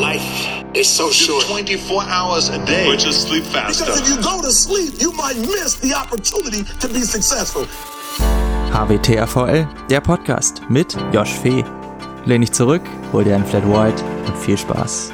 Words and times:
Life 0.00 0.64
is 0.72 0.88
so 0.88 1.10
short. 1.10 1.44
24 1.44 2.04
hours 2.04 2.48
a 2.48 2.58
day. 2.64 2.86
But 2.86 2.98
just 2.98 3.28
sleep 3.28 3.44
faster. 3.44 3.84
Because 3.84 4.00
if 4.00 4.08
you 4.08 4.16
go 4.22 4.40
to 4.40 4.50
sleep, 4.50 4.94
you 4.98 5.12
might 5.12 5.36
miss 5.36 5.74
the 5.74 5.92
opportunity 5.92 6.64
to 6.64 6.88
be 6.88 7.02
successful. 7.02 7.66
HWTAVL, 8.72 9.68
der 9.90 10.00
Podcast 10.00 10.62
mit 10.70 10.96
Josh 11.12 11.34
Fee. 11.34 11.62
Lehn 12.24 12.40
dich 12.40 12.52
zurück, 12.52 12.80
hol 13.12 13.24
dir 13.24 13.34
einen 13.34 13.44
Flat 13.44 13.66
White 13.66 14.02
und 14.26 14.38
viel 14.38 14.56
Spaß. 14.56 15.12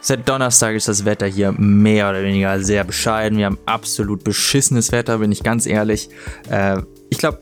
Seit 0.00 0.28
Donnerstag 0.28 0.76
ist 0.76 0.86
das 0.86 1.04
Wetter 1.04 1.26
hier 1.26 1.50
mehr 1.50 2.10
oder 2.10 2.22
weniger 2.22 2.60
sehr 2.60 2.84
bescheiden. 2.84 3.38
Wir 3.38 3.46
haben 3.46 3.58
absolut 3.66 4.22
beschissenes 4.22 4.92
Wetter, 4.92 5.18
bin 5.18 5.32
ich 5.32 5.42
ganz 5.42 5.66
ehrlich. 5.66 6.10
Äh, 6.48 6.82
ich 7.10 7.18
glaube, 7.18 7.40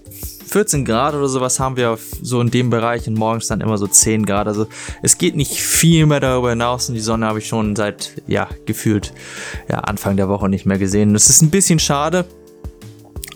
14 0.51 0.85
Grad 0.85 1.14
oder 1.14 1.29
sowas 1.29 1.61
haben 1.61 1.77
wir 1.77 1.96
so 2.23 2.41
in 2.41 2.50
dem 2.50 2.71
Bereich 2.71 3.07
und 3.07 3.14
morgens 3.14 3.46
dann 3.46 3.61
immer 3.61 3.79
so 3.79 3.87
10 3.87 4.27
Grad. 4.27 4.49
Also 4.49 4.67
es 5.00 5.17
geht 5.17 5.37
nicht 5.37 5.62
viel 5.62 6.07
mehr 6.07 6.19
darüber 6.19 6.50
hinaus 6.50 6.89
und 6.89 6.96
die 6.96 7.00
Sonne 7.00 7.27
habe 7.27 7.39
ich 7.39 7.46
schon 7.46 7.77
seit, 7.77 8.21
ja, 8.27 8.49
gefühlt 8.67 9.13
ja, 9.68 9.79
Anfang 9.79 10.17
der 10.17 10.29
Woche 10.29 10.49
nicht 10.49 10.67
mehr 10.67 10.79
gesehen. 10.79 11.13
Das 11.13 11.31
ist 11.31 11.41
ein 11.41 11.50
bisschen 11.50 11.79
schade, 11.79 12.25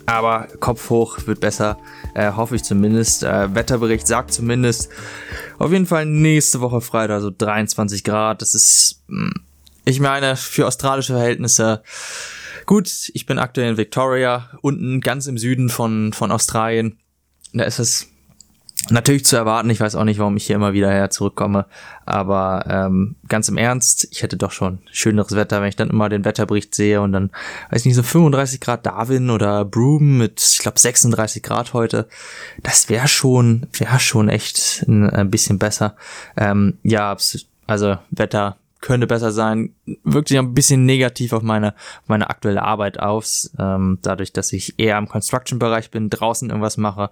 aber 0.06 0.48
Kopf 0.58 0.90
hoch 0.90 1.18
wird 1.26 1.38
besser, 1.38 1.78
äh, 2.14 2.32
hoffe 2.32 2.56
ich 2.56 2.64
zumindest. 2.64 3.22
Äh, 3.22 3.54
Wetterbericht 3.54 4.08
sagt 4.08 4.32
zumindest 4.32 4.88
auf 5.58 5.70
jeden 5.70 5.86
Fall 5.86 6.06
nächste 6.06 6.60
Woche 6.60 6.80
Freitag, 6.80 7.20
so 7.20 7.30
23 7.30 8.02
Grad. 8.02 8.42
Das 8.42 8.56
ist, 8.56 9.04
hm, 9.08 9.32
ich 9.84 10.00
meine, 10.00 10.34
für 10.34 10.66
australische 10.66 11.12
Verhältnisse 11.12 11.82
Gut, 12.66 13.10
ich 13.12 13.26
bin 13.26 13.38
aktuell 13.38 13.70
in 13.72 13.76
Victoria, 13.76 14.48
unten 14.62 15.02
ganz 15.02 15.26
im 15.26 15.36
Süden 15.36 15.68
von, 15.68 16.14
von 16.14 16.32
Australien 16.32 16.98
da 17.54 17.64
ist 17.64 17.78
es 17.78 18.08
natürlich 18.90 19.24
zu 19.24 19.36
erwarten. 19.36 19.70
Ich 19.70 19.80
weiß 19.80 19.94
auch 19.94 20.04
nicht, 20.04 20.18
warum 20.18 20.36
ich 20.36 20.46
hier 20.46 20.56
immer 20.56 20.72
wieder 20.72 20.90
her 20.90 21.10
zurückkomme. 21.10 21.66
Aber 22.04 22.64
ähm, 22.68 23.16
ganz 23.28 23.48
im 23.48 23.56
Ernst, 23.56 24.08
ich 24.10 24.22
hätte 24.22 24.36
doch 24.36 24.50
schon 24.50 24.80
schöneres 24.90 25.34
Wetter, 25.34 25.60
wenn 25.60 25.68
ich 25.68 25.76
dann 25.76 25.90
immer 25.90 26.08
den 26.08 26.24
Wetterbericht 26.24 26.74
sehe 26.74 27.00
und 27.00 27.12
dann, 27.12 27.30
weiß 27.70 27.80
ich 27.80 27.86
nicht, 27.86 27.94
so 27.94 28.02
35 28.02 28.60
Grad 28.60 28.84
Darwin 28.84 29.30
oder 29.30 29.64
Broome 29.64 30.18
mit, 30.18 30.40
ich 30.40 30.58
glaube, 30.58 30.78
36 30.78 31.42
Grad 31.42 31.72
heute. 31.72 32.08
Das 32.62 32.88
wäre 32.88 33.08
schon, 33.08 33.66
wäre 33.72 34.00
schon 34.00 34.28
echt 34.28 34.84
ein, 34.86 35.08
ein 35.08 35.30
bisschen 35.30 35.58
besser. 35.58 35.96
Ähm, 36.36 36.78
ja, 36.82 37.16
also 37.66 37.96
Wetter 38.10 38.58
könnte 38.84 39.06
besser 39.06 39.32
sein, 39.32 39.74
wirkt 40.04 40.28
sich 40.28 40.38
ein 40.38 40.52
bisschen 40.52 40.84
negativ 40.84 41.32
auf 41.32 41.42
meine, 41.42 41.74
meine 42.06 42.28
aktuelle 42.28 42.62
Arbeit 42.62 43.00
aus. 43.00 43.50
Ähm, 43.58 43.98
dadurch, 44.02 44.34
dass 44.34 44.52
ich 44.52 44.78
eher 44.78 44.98
im 44.98 45.08
Construction-Bereich 45.08 45.90
bin, 45.90 46.10
draußen 46.10 46.50
irgendwas 46.50 46.76
mache. 46.76 47.10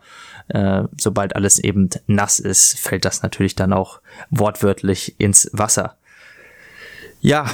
Äh, 0.48 0.82
sobald 1.00 1.34
alles 1.34 1.58
eben 1.58 1.88
nass 2.06 2.40
ist, 2.40 2.78
fällt 2.78 3.06
das 3.06 3.22
natürlich 3.22 3.54
dann 3.54 3.72
auch 3.72 4.02
wortwörtlich 4.28 5.18
ins 5.18 5.48
Wasser. 5.54 5.96
Ja, 7.22 7.46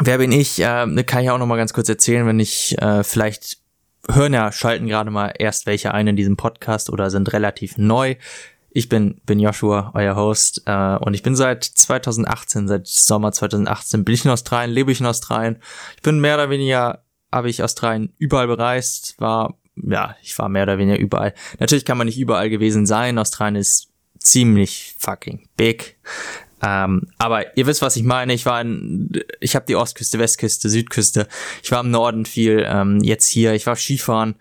wer 0.00 0.18
bin 0.18 0.30
ich? 0.30 0.60
Äh, 0.60 1.02
kann 1.02 1.24
ich 1.24 1.30
auch 1.30 1.38
noch 1.38 1.46
mal 1.46 1.56
ganz 1.56 1.72
kurz 1.72 1.88
erzählen, 1.88 2.24
wenn 2.24 2.38
ich 2.38 2.80
äh, 2.80 3.02
vielleicht 3.02 3.58
hören 4.08 4.32
ja, 4.32 4.52
schalten 4.52 4.86
gerade 4.86 5.10
mal 5.10 5.34
erst 5.36 5.66
welche 5.66 5.92
ein 5.92 6.06
in 6.06 6.14
diesem 6.14 6.36
Podcast 6.36 6.90
oder 6.90 7.10
sind 7.10 7.32
relativ 7.32 7.78
neu. 7.78 8.14
Ich 8.76 8.90
bin, 8.90 9.22
bin 9.24 9.40
Joshua, 9.40 9.90
euer 9.94 10.16
Host, 10.16 10.64
äh, 10.66 10.96
und 10.96 11.14
ich 11.14 11.22
bin 11.22 11.34
seit 11.34 11.64
2018, 11.64 12.68
seit 12.68 12.86
Sommer 12.86 13.32
2018 13.32 14.04
bin 14.04 14.14
ich 14.14 14.26
in 14.26 14.30
Australien, 14.30 14.70
lebe 14.70 14.92
ich 14.92 15.00
in 15.00 15.06
Australien. 15.06 15.56
Ich 15.96 16.02
bin 16.02 16.20
mehr 16.20 16.34
oder 16.34 16.50
weniger, 16.50 17.02
habe 17.32 17.48
ich 17.48 17.62
Australien 17.62 18.12
überall 18.18 18.48
bereist, 18.48 19.14
war, 19.18 19.56
ja, 19.76 20.14
ich 20.22 20.38
war 20.38 20.50
mehr 20.50 20.64
oder 20.64 20.76
weniger 20.76 20.98
überall. 20.98 21.32
Natürlich 21.58 21.86
kann 21.86 21.96
man 21.96 22.06
nicht 22.06 22.18
überall 22.18 22.50
gewesen 22.50 22.84
sein. 22.84 23.18
Australien 23.18 23.56
ist 23.56 23.88
ziemlich 24.18 24.94
fucking 24.98 25.48
big. 25.56 25.96
Ähm, 26.62 27.08
aber 27.16 27.56
ihr 27.56 27.66
wisst, 27.66 27.80
was 27.80 27.96
ich 27.96 28.02
meine. 28.02 28.34
Ich 28.34 28.44
war 28.44 28.60
in, 28.60 29.08
ich 29.40 29.56
habe 29.56 29.64
die 29.64 29.76
Ostküste, 29.76 30.18
Westküste, 30.18 30.68
Südküste. 30.68 31.28
Ich 31.62 31.72
war 31.72 31.80
im 31.80 31.90
Norden 31.90 32.26
viel. 32.26 32.62
Ähm, 32.68 33.00
jetzt 33.02 33.26
hier, 33.26 33.54
ich 33.54 33.66
war 33.66 33.76
Skifahren 33.76 34.34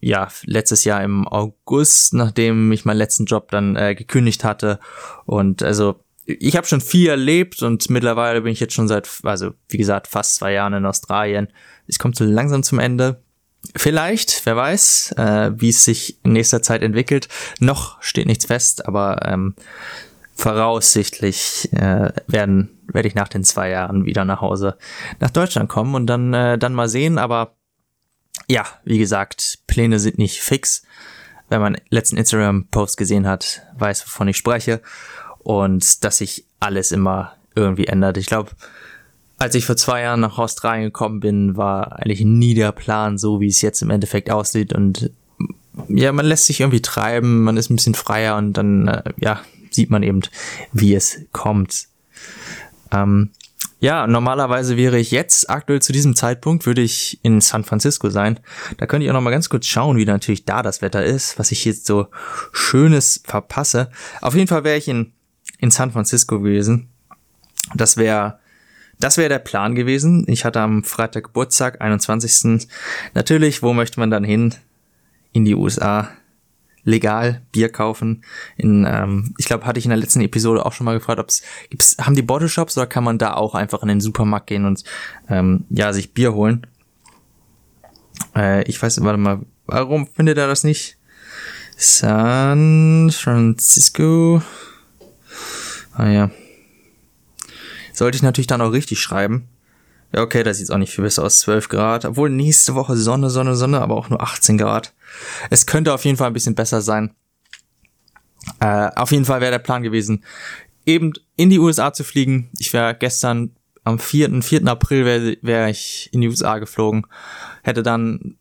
ja, 0.00 0.28
letztes 0.44 0.84
Jahr 0.84 1.02
im 1.02 1.26
August, 1.26 2.14
nachdem 2.14 2.72
ich 2.72 2.84
meinen 2.84 2.98
letzten 2.98 3.26
Job 3.26 3.50
dann 3.50 3.76
äh, 3.76 3.94
gekündigt 3.94 4.44
hatte. 4.44 4.78
Und 5.26 5.62
also 5.62 6.00
ich 6.26 6.56
habe 6.56 6.66
schon 6.66 6.80
viel 6.82 7.08
erlebt 7.08 7.62
und 7.62 7.88
mittlerweile 7.88 8.42
bin 8.42 8.52
ich 8.52 8.60
jetzt 8.60 8.74
schon 8.74 8.88
seit, 8.88 9.08
also 9.22 9.52
wie 9.68 9.78
gesagt, 9.78 10.06
fast 10.06 10.36
zwei 10.36 10.52
Jahren 10.52 10.74
in 10.74 10.84
Australien. 10.84 11.48
Es 11.86 11.98
kommt 11.98 12.16
so 12.16 12.24
langsam 12.24 12.62
zum 12.62 12.78
Ende. 12.78 13.22
Vielleicht, 13.74 14.44
wer 14.44 14.56
weiß, 14.56 15.12
äh, 15.16 15.52
wie 15.56 15.70
es 15.70 15.84
sich 15.84 16.18
in 16.24 16.32
nächster 16.32 16.62
Zeit 16.62 16.82
entwickelt. 16.82 17.28
Noch 17.60 18.00
steht 18.02 18.26
nichts 18.26 18.46
fest, 18.46 18.86
aber 18.86 19.26
ähm, 19.26 19.54
voraussichtlich 20.34 21.70
äh, 21.72 22.12
werden 22.26 22.78
werde 22.86 23.08
ich 23.08 23.14
nach 23.14 23.28
den 23.28 23.44
zwei 23.44 23.70
Jahren 23.70 24.04
wieder 24.04 24.24
nach 24.24 24.40
Hause 24.40 24.76
nach 25.20 25.30
Deutschland 25.30 25.68
kommen 25.68 25.94
und 25.94 26.06
dann 26.06 26.32
äh, 26.32 26.58
dann 26.58 26.74
mal 26.74 26.88
sehen. 26.88 27.18
Aber 27.18 27.57
ja, 28.48 28.64
wie 28.84 28.98
gesagt, 28.98 29.60
Pläne 29.66 29.98
sind 29.98 30.18
nicht 30.18 30.40
fix. 30.40 30.82
Wenn 31.48 31.60
man 31.60 31.76
letzten 31.90 32.16
Instagram-Post 32.16 32.96
gesehen 32.96 33.26
hat, 33.26 33.62
weiß, 33.78 34.04
wovon 34.06 34.28
ich 34.28 34.36
spreche. 34.36 34.80
Und 35.38 36.04
dass 36.04 36.18
sich 36.18 36.44
alles 36.60 36.92
immer 36.92 37.34
irgendwie 37.54 37.86
ändert. 37.86 38.16
Ich 38.16 38.26
glaube, 38.26 38.50
als 39.38 39.54
ich 39.54 39.64
vor 39.64 39.76
zwei 39.76 40.02
Jahren 40.02 40.20
nach 40.20 40.38
Australien 40.38 40.84
gekommen 40.84 41.20
bin, 41.20 41.56
war 41.56 41.98
eigentlich 41.98 42.20
nie 42.20 42.54
der 42.54 42.72
Plan 42.72 43.18
so, 43.18 43.40
wie 43.40 43.48
es 43.48 43.62
jetzt 43.62 43.82
im 43.82 43.90
Endeffekt 43.90 44.30
aussieht. 44.30 44.72
Und 44.72 45.10
ja, 45.88 46.12
man 46.12 46.26
lässt 46.26 46.46
sich 46.46 46.60
irgendwie 46.60 46.82
treiben, 46.82 47.44
man 47.44 47.56
ist 47.56 47.70
ein 47.70 47.76
bisschen 47.76 47.94
freier 47.94 48.36
und 48.36 48.54
dann, 48.54 48.88
äh, 48.88 49.02
ja, 49.18 49.40
sieht 49.70 49.90
man 49.90 50.02
eben, 50.02 50.22
wie 50.72 50.94
es 50.94 51.20
kommt. 51.32 51.86
Ähm, 52.90 53.30
ja, 53.80 54.06
normalerweise 54.06 54.76
wäre 54.76 54.98
ich 54.98 55.10
jetzt, 55.10 55.48
aktuell 55.48 55.80
zu 55.80 55.92
diesem 55.92 56.16
Zeitpunkt, 56.16 56.66
würde 56.66 56.82
ich 56.82 57.20
in 57.22 57.40
San 57.40 57.64
Francisco 57.64 58.10
sein. 58.10 58.40
Da 58.76 58.86
könnte 58.86 59.04
ich 59.04 59.10
auch 59.10 59.14
noch 59.14 59.20
mal 59.20 59.30
ganz 59.30 59.48
kurz 59.48 59.66
schauen, 59.66 59.96
wie 59.96 60.04
natürlich 60.04 60.44
da 60.44 60.62
das 60.62 60.82
Wetter 60.82 61.04
ist, 61.04 61.38
was 61.38 61.52
ich 61.52 61.64
jetzt 61.64 61.86
so 61.86 62.08
Schönes 62.52 63.22
verpasse. 63.24 63.90
Auf 64.20 64.34
jeden 64.34 64.48
Fall 64.48 64.64
wäre 64.64 64.78
ich 64.78 64.88
in, 64.88 65.12
in 65.58 65.70
San 65.70 65.92
Francisco 65.92 66.40
gewesen. 66.40 66.88
Das 67.74 67.96
wäre 67.96 68.38
das 69.00 69.16
wäre 69.16 69.28
der 69.28 69.38
Plan 69.38 69.76
gewesen. 69.76 70.24
Ich 70.26 70.44
hatte 70.44 70.60
am 70.60 70.82
Freitag 70.82 71.24
Geburtstag, 71.24 71.80
21. 71.80 72.68
Natürlich, 73.14 73.62
wo 73.62 73.72
möchte 73.72 74.00
man 74.00 74.10
dann 74.10 74.24
hin? 74.24 74.54
In 75.32 75.44
die 75.44 75.54
USA 75.54 76.08
legal 76.88 77.42
Bier 77.52 77.68
kaufen. 77.68 78.24
In, 78.56 78.86
ähm, 78.88 79.34
ich 79.36 79.44
glaube, 79.44 79.66
hatte 79.66 79.78
ich 79.78 79.84
in 79.84 79.90
der 79.90 79.98
letzten 79.98 80.22
Episode 80.22 80.64
auch 80.64 80.72
schon 80.72 80.86
mal 80.86 80.98
gefragt, 80.98 81.20
ob 81.20 81.28
es 81.28 81.42
gibt's, 81.68 81.96
haben 82.00 82.14
die 82.14 82.22
Bottle 82.22 82.48
Shops 82.48 82.76
oder 82.78 82.86
kann 82.86 83.04
man 83.04 83.18
da 83.18 83.34
auch 83.34 83.54
einfach 83.54 83.82
in 83.82 83.88
den 83.88 84.00
Supermarkt 84.00 84.46
gehen 84.46 84.64
und 84.64 84.82
ähm, 85.28 85.64
ja 85.68 85.92
sich 85.92 86.14
Bier 86.14 86.32
holen? 86.32 86.66
Äh, 88.34 88.62
ich 88.64 88.82
weiß, 88.82 89.02
warte 89.02 89.18
mal, 89.18 89.40
warum 89.66 90.06
findet 90.06 90.38
er 90.38 90.46
das 90.46 90.64
nicht? 90.64 90.96
San 91.76 93.10
Francisco. 93.12 94.42
Ah 95.92 96.08
ja. 96.08 96.30
Sollte 97.92 98.16
ich 98.16 98.22
natürlich 98.22 98.46
dann 98.46 98.62
auch 98.62 98.72
richtig 98.72 98.98
schreiben. 99.00 99.48
Ja, 100.14 100.22
okay, 100.22 100.42
da 100.42 100.54
sieht's 100.54 100.70
auch 100.70 100.78
nicht 100.78 100.92
viel 100.92 101.04
besser 101.04 101.24
aus. 101.24 101.40
12 101.40 101.68
Grad. 101.68 102.04
Obwohl 102.04 102.30
nächste 102.30 102.74
Woche 102.74 102.96
Sonne, 102.96 103.30
Sonne, 103.30 103.54
Sonne, 103.54 103.80
aber 103.80 103.96
auch 103.96 104.08
nur 104.08 104.22
18 104.22 104.56
Grad. 104.58 104.94
Es 105.50 105.66
könnte 105.66 105.92
auf 105.92 106.04
jeden 106.04 106.16
Fall 106.16 106.28
ein 106.28 106.32
bisschen 106.32 106.54
besser 106.54 106.80
sein. 106.80 107.14
Äh, 108.60 108.90
auf 108.96 109.12
jeden 109.12 109.24
Fall 109.24 109.40
wäre 109.40 109.52
der 109.52 109.58
Plan 109.58 109.82
gewesen, 109.82 110.24
eben 110.86 111.12
in 111.36 111.50
die 111.50 111.58
USA 111.58 111.92
zu 111.92 112.04
fliegen. 112.04 112.50
Ich 112.58 112.72
wäre 112.72 112.94
gestern 112.94 113.50
am 113.84 113.98
4. 113.98 114.42
4. 114.42 114.66
April 114.66 115.04
wäre 115.04 115.36
wär 115.42 115.68
ich 115.68 116.08
in 116.12 116.20
die 116.20 116.28
USA 116.28 116.58
geflogen, 116.58 117.06
hätte 117.62 117.82
dann 117.82 118.36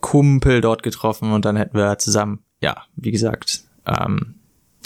Kumpel 0.00 0.60
dort 0.60 0.82
getroffen 0.82 1.32
und 1.32 1.44
dann 1.44 1.56
hätten 1.56 1.76
wir 1.76 1.98
zusammen, 1.98 2.40
ja, 2.60 2.84
wie 2.96 3.10
gesagt, 3.10 3.64
ähm, 3.86 4.34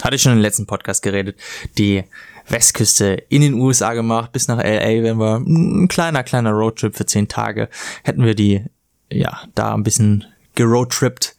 hatte 0.03 0.17
ich 0.17 0.23
schon 0.23 0.33
im 0.33 0.39
letzten 0.39 0.67
Podcast 0.67 1.03
geredet, 1.03 1.39
die 1.77 2.05
Westküste 2.49 3.23
in 3.29 3.43
den 3.43 3.55
USA 3.55 3.95
gemacht, 3.95 4.33
bis 4.33 4.49
nach 4.49 4.59
LA, 4.59 5.03
wenn 5.03 5.19
wir 5.19 5.37
ein 5.37 5.89
kleiner, 5.89 6.23
kleiner 6.23 6.53
Roadtrip 6.53 6.97
für 6.97 7.07
zehn 7.07 7.29
Tage, 7.29 7.69
hätten 8.05 8.25
wir 8.25 8.35
die, 8.35 8.65
ja, 9.11 9.43
da 9.55 9.75
ein 9.75 9.83
bisschen 9.83 10.25
geroadtrippt, 10.55 11.37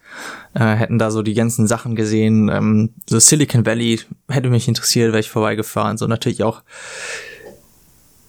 äh, 0.53 0.75
hätten 0.75 0.99
da 0.99 1.11
so 1.11 1.21
die 1.21 1.33
ganzen 1.33 1.67
Sachen 1.67 1.95
gesehen. 1.95 2.49
Ähm, 2.49 2.93
so 3.07 3.19
Silicon 3.19 3.65
Valley 3.65 4.01
hätte 4.27 4.49
mich 4.49 4.67
interessiert, 4.67 5.09
wäre 5.11 5.19
ich 5.19 5.29
vorbeigefahren. 5.29 5.97
So 5.97 6.07
natürlich 6.07 6.43
auch 6.43 6.63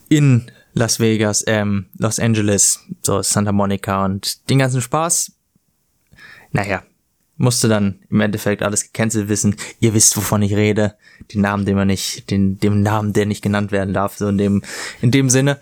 in 0.09 0.51
Las 0.73 0.99
Vegas, 0.99 1.43
ähm, 1.47 1.87
Los 1.97 2.19
Angeles, 2.19 2.81
so 3.01 3.21
Santa 3.21 3.51
Monica 3.51 4.05
und 4.05 4.49
den 4.49 4.59
ganzen 4.59 4.81
Spaß. 4.81 5.33
Naja, 6.51 6.83
musste 7.37 7.67
dann 7.67 7.99
im 8.09 8.21
Endeffekt 8.21 8.61
alles 8.61 8.83
gecancelt 8.83 9.27
wissen. 9.29 9.55
Ihr 9.79 9.93
wisst, 9.93 10.15
wovon 10.17 10.41
ich 10.41 10.53
rede. 10.53 10.95
Den 11.33 11.41
Namen, 11.41 11.65
den 11.65 11.75
man 11.75 11.87
nicht, 11.87 12.29
den, 12.29 12.59
dem 12.59 12.81
Namen, 12.81 13.13
der 13.13 13.25
nicht 13.25 13.41
genannt 13.41 13.71
werden 13.71 13.93
darf, 13.93 14.17
so 14.17 14.27
in 14.27 14.37
dem, 14.37 14.63
in 15.01 15.11
dem 15.11 15.29
Sinne. 15.29 15.59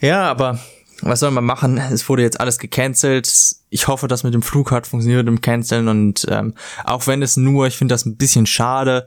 Ja, 0.00 0.30
aber 0.30 0.58
was 1.02 1.20
soll 1.20 1.30
man 1.30 1.44
machen? 1.44 1.78
Es 1.78 2.08
wurde 2.08 2.22
jetzt 2.22 2.40
alles 2.40 2.58
gecancelt. 2.58 3.30
Ich 3.70 3.88
hoffe, 3.88 4.08
dass 4.08 4.24
mit 4.24 4.34
dem 4.34 4.42
Flug 4.42 4.70
hat 4.70 4.86
funktioniert 4.86 5.26
im 5.26 5.40
Canceln 5.40 5.88
und 5.88 6.26
ähm, 6.28 6.54
auch 6.84 7.06
wenn 7.06 7.22
es 7.22 7.36
nur, 7.36 7.66
ich 7.66 7.76
finde 7.76 7.94
das 7.94 8.06
ein 8.06 8.16
bisschen 8.16 8.46
schade, 8.46 9.06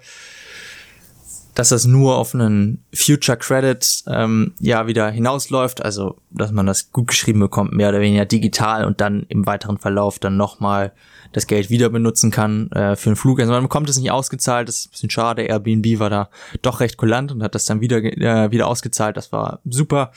dass 1.62 1.70
das 1.70 1.86
nur 1.86 2.18
auf 2.18 2.34
einen 2.34 2.84
Future 2.92 3.38
Credit 3.38 4.04
ähm, 4.08 4.56
ja 4.60 4.88
wieder 4.88 5.12
hinausläuft, 5.12 5.86
also 5.86 6.18
dass 6.32 6.52
man 6.52 6.66
das 6.66 6.92
gut 6.92 7.10
geschrieben 7.10 7.40
bekommt, 7.40 7.72
mehr 7.72 7.90
oder 7.90 8.00
weniger 8.00 8.26
digital 8.26 8.84
und 8.84 9.00
dann 9.00 9.28
im 9.30 9.46
weiteren 9.46 9.78
Verlauf 9.78 10.18
dann 10.18 10.38
nochmal 10.38 10.92
das 11.34 11.46
Geld 11.46 11.70
wieder 11.70 11.90
benutzen 11.90 12.32
kann 12.32 12.72
äh, 12.72 12.96
für 12.96 13.12
einen 13.12 13.16
Flug. 13.16 13.40
Also 13.40 13.52
man 13.52 13.62
bekommt 13.62 13.88
es 13.90 14.00
nicht 14.00 14.10
ausgezahlt, 14.10 14.70
das 14.70 14.78
ist 14.78 14.88
ein 14.88 14.90
bisschen 14.90 15.10
schade. 15.12 15.44
Airbnb 15.44 16.00
war 16.00 16.10
da 16.10 16.30
doch 16.64 16.80
recht 16.80 16.98
kulant 16.98 17.32
und 17.32 17.44
hat 17.44 17.54
das 17.54 17.66
dann 17.66 17.80
wieder 17.80 17.98
äh, 18.04 18.50
wieder 18.50 18.66
ausgezahlt. 18.66 19.16
Das 19.16 19.32
war 19.32 19.60
super. 19.64 20.14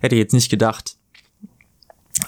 Hätte 0.00 0.16
ich 0.16 0.20
jetzt 0.20 0.34
nicht 0.34 0.50
gedacht. 0.50 0.96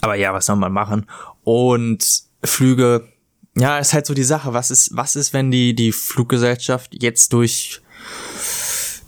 Aber 0.01 0.15
ja, 0.15 0.33
was 0.33 0.47
soll 0.47 0.55
man 0.55 0.73
machen? 0.73 1.07
Und 1.43 2.23
Flüge, 2.45 3.09
ja, 3.57 3.79
ist 3.79 3.95
halt 3.95 4.07
so 4.07 4.15
die 4.15 4.23
Sache. 4.23 4.53
Was 4.53 4.71
ist, 4.71 4.97
was 4.97 5.17
ist, 5.17 5.33
wenn 5.33 5.51
die, 5.51 5.75
die 5.75 5.91
Fluggesellschaft 5.91 6.95
jetzt 7.03 7.33
durch 7.33 7.81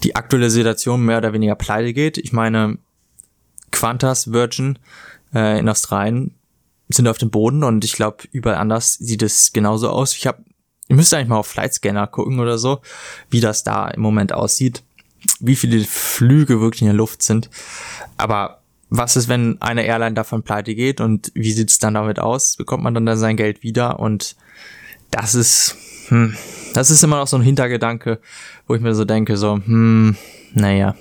die 0.02 0.16
aktuelle 0.16 0.50
Situation 0.50 1.04
mehr 1.04 1.18
oder 1.18 1.32
weniger 1.32 1.54
pleite 1.54 1.92
geht? 1.92 2.18
Ich 2.18 2.32
meine, 2.32 2.78
Qantas, 3.70 4.32
Virgin 4.32 4.78
äh, 5.34 5.58
in 5.58 5.68
Australien 5.68 6.34
sind 6.88 7.08
auf 7.08 7.18
dem 7.18 7.30
Boden 7.30 7.64
und 7.64 7.84
ich 7.84 7.92
glaube, 7.92 8.24
überall 8.30 8.58
anders 8.58 8.94
sieht 8.94 9.22
es 9.22 9.52
genauso 9.52 9.90
aus. 9.90 10.14
Ich 10.14 10.26
habe, 10.26 10.44
ihr 10.88 10.96
müsst 10.96 11.12
eigentlich 11.12 11.28
mal 11.28 11.38
auf 11.38 11.48
Flightscanner 11.48 12.06
gucken 12.06 12.40
oder 12.40 12.58
so, 12.58 12.80
wie 13.28 13.40
das 13.40 13.64
da 13.64 13.88
im 13.88 14.02
Moment 14.02 14.32
aussieht, 14.32 14.82
wie 15.40 15.56
viele 15.56 15.84
Flüge 15.84 16.60
wirklich 16.60 16.82
in 16.82 16.88
der 16.88 16.94
Luft 16.94 17.22
sind. 17.22 17.50
Aber 18.16 18.62
was 18.88 19.16
ist, 19.16 19.28
wenn 19.28 19.60
eine 19.60 19.84
Airline 19.84 20.14
davon 20.14 20.42
pleite 20.42 20.74
geht 20.74 21.00
und 21.00 21.32
wie 21.34 21.52
sieht 21.52 21.70
es 21.70 21.78
dann 21.78 21.94
damit 21.94 22.20
aus? 22.20 22.56
Bekommt 22.56 22.84
man 22.84 22.94
dann, 22.94 23.06
dann 23.06 23.18
sein 23.18 23.36
Geld 23.36 23.62
wieder? 23.62 23.98
Und 23.98 24.36
das 25.10 25.34
ist, 25.34 25.76
hm, 26.08 26.36
das 26.76 26.90
ist 26.90 27.02
immer 27.02 27.16
noch 27.16 27.26
so 27.26 27.38
ein 27.38 27.42
Hintergedanke, 27.42 28.20
wo 28.66 28.74
ich 28.74 28.82
mir 28.82 28.94
so 28.94 29.06
denke, 29.06 29.38
so, 29.38 29.54
hm, 29.54 30.14
naja. 30.52 30.94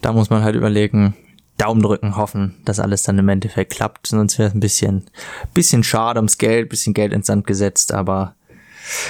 Da 0.00 0.12
muss 0.12 0.30
man 0.30 0.42
halt 0.42 0.56
überlegen, 0.56 1.14
Daumen 1.58 1.82
drücken, 1.82 2.16
hoffen, 2.16 2.56
dass 2.64 2.80
alles 2.80 3.02
dann 3.02 3.18
im 3.18 3.28
Endeffekt 3.28 3.74
klappt. 3.74 4.06
Sonst 4.06 4.38
wäre 4.38 4.48
es 4.48 4.54
ein 4.54 4.60
bisschen, 4.60 5.04
bisschen 5.52 5.84
schade 5.84 6.20
ums 6.20 6.38
Geld, 6.38 6.70
bisschen 6.70 6.94
Geld 6.94 7.12
ins 7.12 7.26
Sand 7.26 7.46
gesetzt, 7.46 7.92
aber 7.92 8.34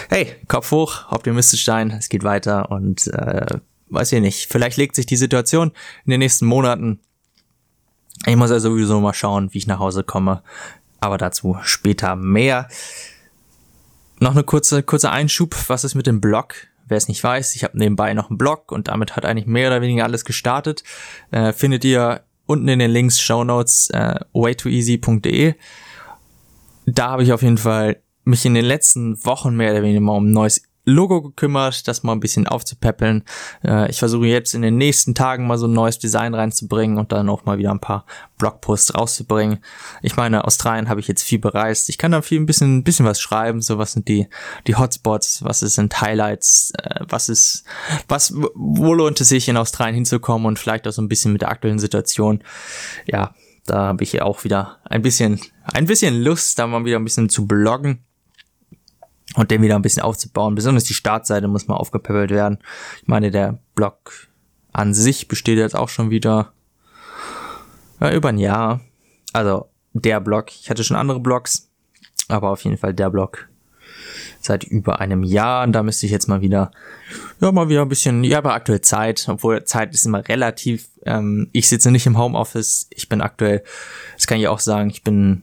hey, 0.08 0.34
Kopf 0.48 0.72
hoch, 0.72 1.12
optimistisch 1.12 1.64
sein, 1.64 1.92
es 1.92 2.08
geht 2.08 2.24
weiter 2.24 2.70
und 2.72 3.06
äh, 3.06 3.58
weiß 3.88 4.12
ich 4.12 4.20
nicht, 4.20 4.50
vielleicht 4.50 4.78
legt 4.78 4.96
sich 4.96 5.06
die 5.06 5.16
Situation 5.16 5.70
in 6.04 6.10
den 6.10 6.18
nächsten 6.18 6.46
Monaten. 6.46 6.98
Ich 8.26 8.36
muss 8.36 8.50
ja 8.50 8.58
sowieso 8.58 9.00
mal 9.00 9.14
schauen, 9.14 9.54
wie 9.54 9.58
ich 9.58 9.66
nach 9.68 9.78
Hause 9.78 10.02
komme. 10.02 10.42
Aber 11.00 11.18
dazu 11.18 11.56
später 11.62 12.16
mehr. 12.16 12.68
Noch 14.22 14.36
eine 14.36 14.44
kurze, 14.44 14.84
kurze 14.84 15.10
Einschub. 15.10 15.56
Was 15.66 15.82
ist 15.82 15.96
mit 15.96 16.06
dem 16.06 16.20
Blog? 16.20 16.54
Wer 16.86 16.96
es 16.96 17.08
nicht 17.08 17.24
weiß, 17.24 17.56
ich 17.56 17.64
habe 17.64 17.76
nebenbei 17.76 18.14
noch 18.14 18.30
einen 18.30 18.38
Blog 18.38 18.70
und 18.70 18.86
damit 18.86 19.16
hat 19.16 19.24
eigentlich 19.24 19.48
mehr 19.48 19.68
oder 19.68 19.80
weniger 19.80 20.04
alles 20.04 20.24
gestartet. 20.24 20.84
Äh, 21.32 21.52
findet 21.52 21.84
ihr 21.84 22.22
unten 22.46 22.68
in 22.68 22.78
den 22.78 22.92
Links, 22.92 23.20
Show 23.20 23.42
Notes, 23.42 23.90
äh, 23.90 24.20
waytoeasy.de. 24.32 25.54
Da 26.86 27.10
habe 27.10 27.24
ich 27.24 27.32
auf 27.32 27.42
jeden 27.42 27.58
Fall 27.58 28.00
mich 28.22 28.46
in 28.46 28.54
den 28.54 28.64
letzten 28.64 29.24
Wochen 29.24 29.56
mehr 29.56 29.72
oder 29.72 29.82
weniger 29.82 30.00
mal 30.00 30.16
um 30.18 30.28
ein 30.28 30.32
neues 30.32 30.62
Logo 30.84 31.22
gekümmert, 31.22 31.86
das 31.86 32.02
mal 32.02 32.12
ein 32.12 32.20
bisschen 32.20 32.48
aufzupäppeln. 32.48 33.22
Äh, 33.64 33.88
ich 33.90 34.00
versuche 34.00 34.26
jetzt 34.26 34.54
in 34.54 34.62
den 34.62 34.76
nächsten 34.76 35.14
Tagen 35.14 35.46
mal 35.46 35.56
so 35.56 35.66
ein 35.66 35.72
neues 35.72 35.98
Design 35.98 36.34
reinzubringen 36.34 36.98
und 36.98 37.12
dann 37.12 37.28
auch 37.28 37.44
mal 37.44 37.58
wieder 37.58 37.70
ein 37.70 37.80
paar 37.80 38.04
Blogposts 38.38 38.94
rauszubringen. 38.94 39.58
Ich 40.02 40.16
meine, 40.16 40.44
Australien 40.44 40.88
habe 40.88 40.98
ich 40.98 41.06
jetzt 41.06 41.22
viel 41.22 41.38
bereist. 41.38 41.88
Ich 41.88 41.98
kann 41.98 42.10
da 42.10 42.20
viel 42.20 42.40
ein 42.40 42.46
bisschen, 42.46 42.78
ein 42.78 42.84
bisschen 42.84 43.06
was 43.06 43.20
schreiben. 43.20 43.62
So 43.62 43.78
was 43.78 43.92
sind 43.92 44.08
die, 44.08 44.26
die 44.66 44.74
Hotspots, 44.74 45.44
was 45.44 45.60
sind 45.60 46.00
Highlights, 46.00 46.72
äh, 46.76 47.04
was 47.08 47.28
ist, 47.28 47.64
was, 48.08 48.34
wo 48.54 48.92
lohnt 48.94 49.20
es 49.20 49.28
sich 49.28 49.48
in 49.48 49.56
Australien 49.56 49.94
hinzukommen 49.94 50.46
und 50.46 50.58
vielleicht 50.58 50.88
auch 50.88 50.92
so 50.92 51.02
ein 51.02 51.08
bisschen 51.08 51.32
mit 51.32 51.42
der 51.42 51.50
aktuellen 51.50 51.78
Situation. 51.78 52.42
Ja, 53.06 53.34
da 53.66 53.86
habe 53.86 54.02
ich 54.02 54.12
ja 54.12 54.22
auch 54.22 54.42
wieder 54.42 54.78
ein 54.84 55.02
bisschen, 55.02 55.40
ein 55.62 55.86
bisschen 55.86 56.22
Lust, 56.24 56.58
da 56.58 56.66
mal 56.66 56.84
wieder 56.84 56.98
ein 56.98 57.04
bisschen 57.04 57.28
zu 57.28 57.46
bloggen 57.46 58.04
und 59.36 59.50
den 59.50 59.62
wieder 59.62 59.76
ein 59.76 59.82
bisschen 59.82 60.02
aufzubauen. 60.02 60.54
Besonders 60.54 60.84
die 60.84 60.94
Startseite 60.94 61.48
muss 61.48 61.68
mal 61.68 61.76
aufgepäppelt 61.76 62.30
werden. 62.30 62.58
Ich 63.00 63.08
meine, 63.08 63.30
der 63.30 63.58
Blog 63.74 64.28
an 64.72 64.94
sich 64.94 65.28
besteht 65.28 65.58
jetzt 65.58 65.76
auch 65.76 65.88
schon 65.88 66.10
wieder 66.10 66.52
ja, 68.00 68.12
über 68.12 68.30
ein 68.30 68.38
Jahr. 68.38 68.80
Also 69.32 69.68
der 69.92 70.20
Blog. 70.20 70.50
Ich 70.50 70.70
hatte 70.70 70.84
schon 70.84 70.96
andere 70.96 71.20
Blogs, 71.20 71.70
aber 72.28 72.50
auf 72.50 72.64
jeden 72.64 72.78
Fall 72.78 72.94
der 72.94 73.10
Blog 73.10 73.48
seit 74.40 74.64
über 74.64 75.00
einem 75.00 75.22
Jahr. 75.22 75.64
Und 75.64 75.72
da 75.72 75.82
müsste 75.82 76.06
ich 76.06 76.12
jetzt 76.12 76.28
mal 76.28 76.40
wieder, 76.40 76.70
ja, 77.40 77.52
mal 77.52 77.68
wieder 77.68 77.82
ein 77.82 77.88
bisschen, 77.88 78.24
ja, 78.24 78.38
aber 78.38 78.54
aktuell 78.54 78.80
Zeit, 78.80 79.26
obwohl 79.28 79.64
Zeit 79.64 79.94
ist 79.94 80.06
immer 80.06 80.26
relativ. 80.28 80.88
Ähm, 81.04 81.48
ich 81.52 81.68
sitze 81.68 81.90
nicht 81.90 82.06
im 82.06 82.18
Homeoffice. 82.18 82.88
Ich 82.90 83.08
bin 83.08 83.20
aktuell, 83.20 83.62
das 84.16 84.26
kann 84.26 84.40
ich 84.40 84.48
auch 84.48 84.60
sagen, 84.60 84.90
ich 84.90 85.04
bin 85.04 85.42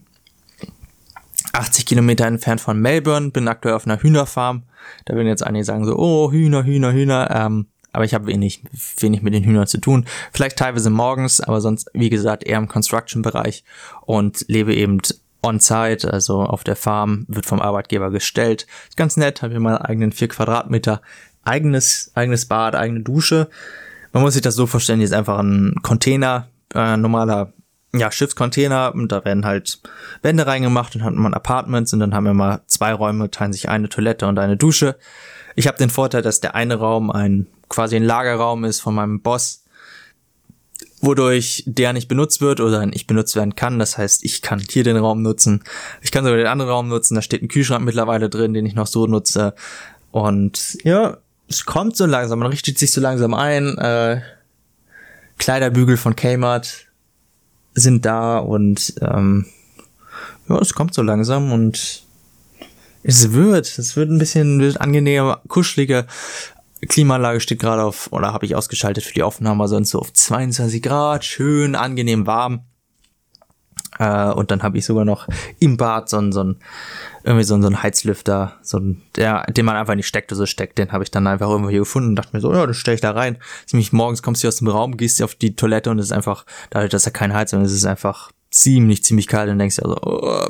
80 1.54 1.86
Kilometer 1.86 2.25
entfernt 2.25 2.62
von 2.62 2.80
Melbourne, 2.80 3.31
bin 3.31 3.48
aktuell 3.48 3.75
auf 3.75 3.86
einer 3.86 4.01
Hühnerfarm. 4.01 4.63
Da 5.06 5.16
würden 5.16 5.28
jetzt 5.28 5.46
einige 5.46 5.66
sagen 5.66 5.86
so, 5.86 5.98
oh, 5.98 6.31
Hühner, 6.31 6.63
Hühner, 6.63 6.94
Hühner. 6.94 7.30
Ähm, 7.31 7.68
aber 7.92 8.06
ich 8.06 8.13
habe 8.13 8.28
wenig, 8.28 8.63
wenig 9.00 9.22
mit 9.22 9.34
den 9.34 9.44
Hühnern 9.44 9.68
zu 9.68 9.80
tun. 9.80 10.06
Vielleicht 10.31 10.57
teilweise 10.57 10.90
morgens, 10.90 11.42
aber 11.42 11.60
sonst, 11.60 11.90
wie 11.94 12.10
gesagt, 12.10 12.44
eher 12.44 12.57
im 12.57 12.68
Construction-Bereich 12.68 13.63
und 14.01 14.46
lebe 14.48 14.75
eben 14.75 15.01
on-site, 15.42 16.12
also 16.12 16.42
auf 16.42 16.63
der 16.63 16.75
Farm, 16.75 17.25
wird 17.28 17.46
vom 17.46 17.62
Arbeitgeber 17.62 18.12
gestellt. 18.12 18.68
Ist 18.90 18.98
ganz 18.98 19.18
nett, 19.18 19.42
habe 19.42 19.54
hier 19.54 19.60
meinen 19.60 19.78
eigenen 19.78 20.12
vier 20.12 20.28
Quadratmeter, 20.28 21.02
eigenes, 21.44 22.12
eigenes 22.13 22.45
Bad, 22.45 22.75
eigene 22.75 23.02
Dusche. 23.02 23.50
Man 24.12 24.24
muss 24.24 24.34
sich 24.34 24.42
das 24.42 24.56
so 24.56 24.68
vorstellen, 24.68 25.00
hier 25.00 25.06
ist 25.06 25.13
einfach 25.13 25.40
ein 25.40 25.75
Container, 25.81 26.50
äh, 26.75 26.98
normaler 26.98 27.54
ja, 27.94 28.12
Schiffscontainer 28.12 28.94
und 28.94 29.12
da 29.12 29.25
werden 29.25 29.45
halt 29.45 29.81
Wände 30.21 30.45
reingemacht 30.45 30.95
und 30.95 31.03
hat 31.03 31.13
man 31.13 31.33
Apartments 31.33 31.91
und 31.94 32.00
dann 32.00 32.13
haben 32.13 32.25
wir 32.25 32.33
mal 32.33 32.62
zwei 32.68 32.94
Räume, 32.94 33.31
teilen 33.31 33.53
sich 33.53 33.69
eine 33.69 33.89
Toilette 33.89 34.27
und 34.27 34.38
eine 34.38 34.57
Dusche. 34.57 34.97
Ich 35.56 35.68
habe 35.68 35.77
den 35.77 35.89
Vorteil, 35.89 36.21
dass 36.21 36.39
der 36.39 36.56
eine 36.56 36.75
Raum 36.75 37.09
ein 37.09 37.47
quasi 37.68 37.95
ein 37.95 38.03
Lagerraum 38.03 38.63
ist 38.63 38.80
von 38.80 38.95
meinem 38.95 39.21
Boss, 39.21 39.63
wodurch 41.01 41.63
der 41.65 41.94
nicht 41.94 42.07
benutzt 42.07 42.41
wird 42.41 42.59
oder 42.59 42.86
nicht 42.86 43.07
benutzt 43.07 43.36
werden 43.36 43.56
kann. 43.56 43.80
Das 43.80 43.97
heißt, 43.97 44.24
ich 44.24 44.42
kann 44.42 44.59
hier 44.59 44.83
den 44.83 44.97
Raum 44.97 45.21
nutzen. 45.21 45.63
Ich 46.01 46.12
kann 46.12 46.24
sogar 46.24 46.38
den 46.38 46.47
anderen 46.47 46.71
Raum 46.71 46.89
nutzen. 46.89 47.15
Da 47.15 47.21
steht 47.21 47.42
ein 47.42 47.47
Kühlschrank 47.47 47.85
mittlerweile 47.85 48.30
drin, 48.30 48.53
den 48.53 48.65
ich 48.65 48.75
noch 48.75 48.88
so 48.88 49.07
nutze. 49.07 49.53
Und 50.12 50.77
ja, 50.83 51.18
es 51.47 51.65
kommt 51.65 51.95
so 51.95 52.06
langsam. 52.06 52.39
Man 52.39 52.50
richtet 52.50 52.77
sich 52.77 52.92
so 52.92 53.01
langsam 53.01 53.33
ein. 53.33 53.78
Äh, 53.78 54.21
Kleiderbügel 55.37 55.95
von 55.95 56.16
Kmart 56.16 56.89
sind 57.80 58.06
da 58.06 58.38
und 58.40 58.94
ähm, 59.02 59.45
ja, 60.48 60.57
es 60.59 60.74
kommt 60.74 60.94
so 60.94 61.02
langsam 61.02 61.52
und 61.52 62.04
es 63.04 63.31
wird, 63.31 63.78
es 63.78 63.95
wird 63.95 64.09
ein 64.09 64.19
bisschen 64.19 64.59
wird 64.59 64.80
angenehmer, 64.81 65.42
kuscheliger. 65.48 66.06
Klimaanlage 66.88 67.40
steht 67.40 67.59
gerade 67.59 67.83
auf, 67.83 68.12
oder 68.12 68.33
habe 68.33 68.45
ich 68.45 68.56
ausgeschaltet 68.56 69.04
für 69.04 69.14
die 69.14 69.24
Aufnahme, 69.24 69.68
sonst 69.68 69.92
so 69.92 70.00
auf 70.00 70.14
22 70.14 70.81
Grad, 70.81 71.26
schön 71.26 71.76
angenehm 71.76 72.26
warm. 72.26 72.62
Äh, 73.99 74.31
und 74.31 74.49
dann 74.49 74.63
habe 74.63 74.77
ich 74.77 74.85
sogar 74.85 75.06
noch 75.06 75.27
im 75.59 75.77
Bad 75.77 76.09
so 76.09 76.18
ein, 76.18 76.31
so 76.31 76.44
ein 76.44 76.57
irgendwie 77.23 77.44
so, 77.44 77.56
ein, 77.56 77.61
so 77.61 77.68
ein 77.68 77.83
Heizlüfter, 77.83 78.57
so 78.61 78.79
ein, 78.79 79.01
der, 79.15 79.44
den 79.51 79.65
man 79.65 79.75
einfach 79.75 79.94
in 79.94 79.97
die 79.97 80.03
Steckdose 80.03 80.47
steckt, 80.47 80.77
den 80.77 80.91
habe 80.91 81.03
ich 81.03 81.11
dann 81.11 81.27
einfach 81.27 81.49
irgendwo 81.49 81.69
hier 81.69 81.79
gefunden 81.79 82.09
und 82.09 82.15
dachte 82.15 82.29
mir 82.33 82.41
so, 82.41 82.53
ja, 82.53 82.65
das 82.65 82.77
stelle 82.77 82.95
ich 82.95 83.01
da 83.01 83.11
rein. 83.11 83.37
Ziemlich 83.68 83.91
morgens 83.91 84.23
kommst 84.23 84.44
du 84.44 84.47
aus 84.47 84.56
dem 84.57 84.69
Raum, 84.69 84.97
gehst 84.97 85.21
auf 85.21 85.35
die 85.35 85.56
Toilette 85.56 85.91
und 85.91 85.99
es 85.99 86.07
ist 86.07 86.11
einfach, 86.13 86.45
dadurch, 86.69 86.91
dass 86.91 87.06
er 87.06 87.11
keine 87.11 87.33
Heizung 87.33 87.61
ist, 87.61 87.71
ist 87.71 87.79
es 87.79 87.85
einfach 87.85 88.31
ziemlich, 88.51 89.03
ziemlich 89.03 89.27
kalt 89.27 89.49
und 89.49 89.59
denkst 89.59 89.75
dir 89.75 89.85
also, 89.85 89.97
oh, 90.01 90.47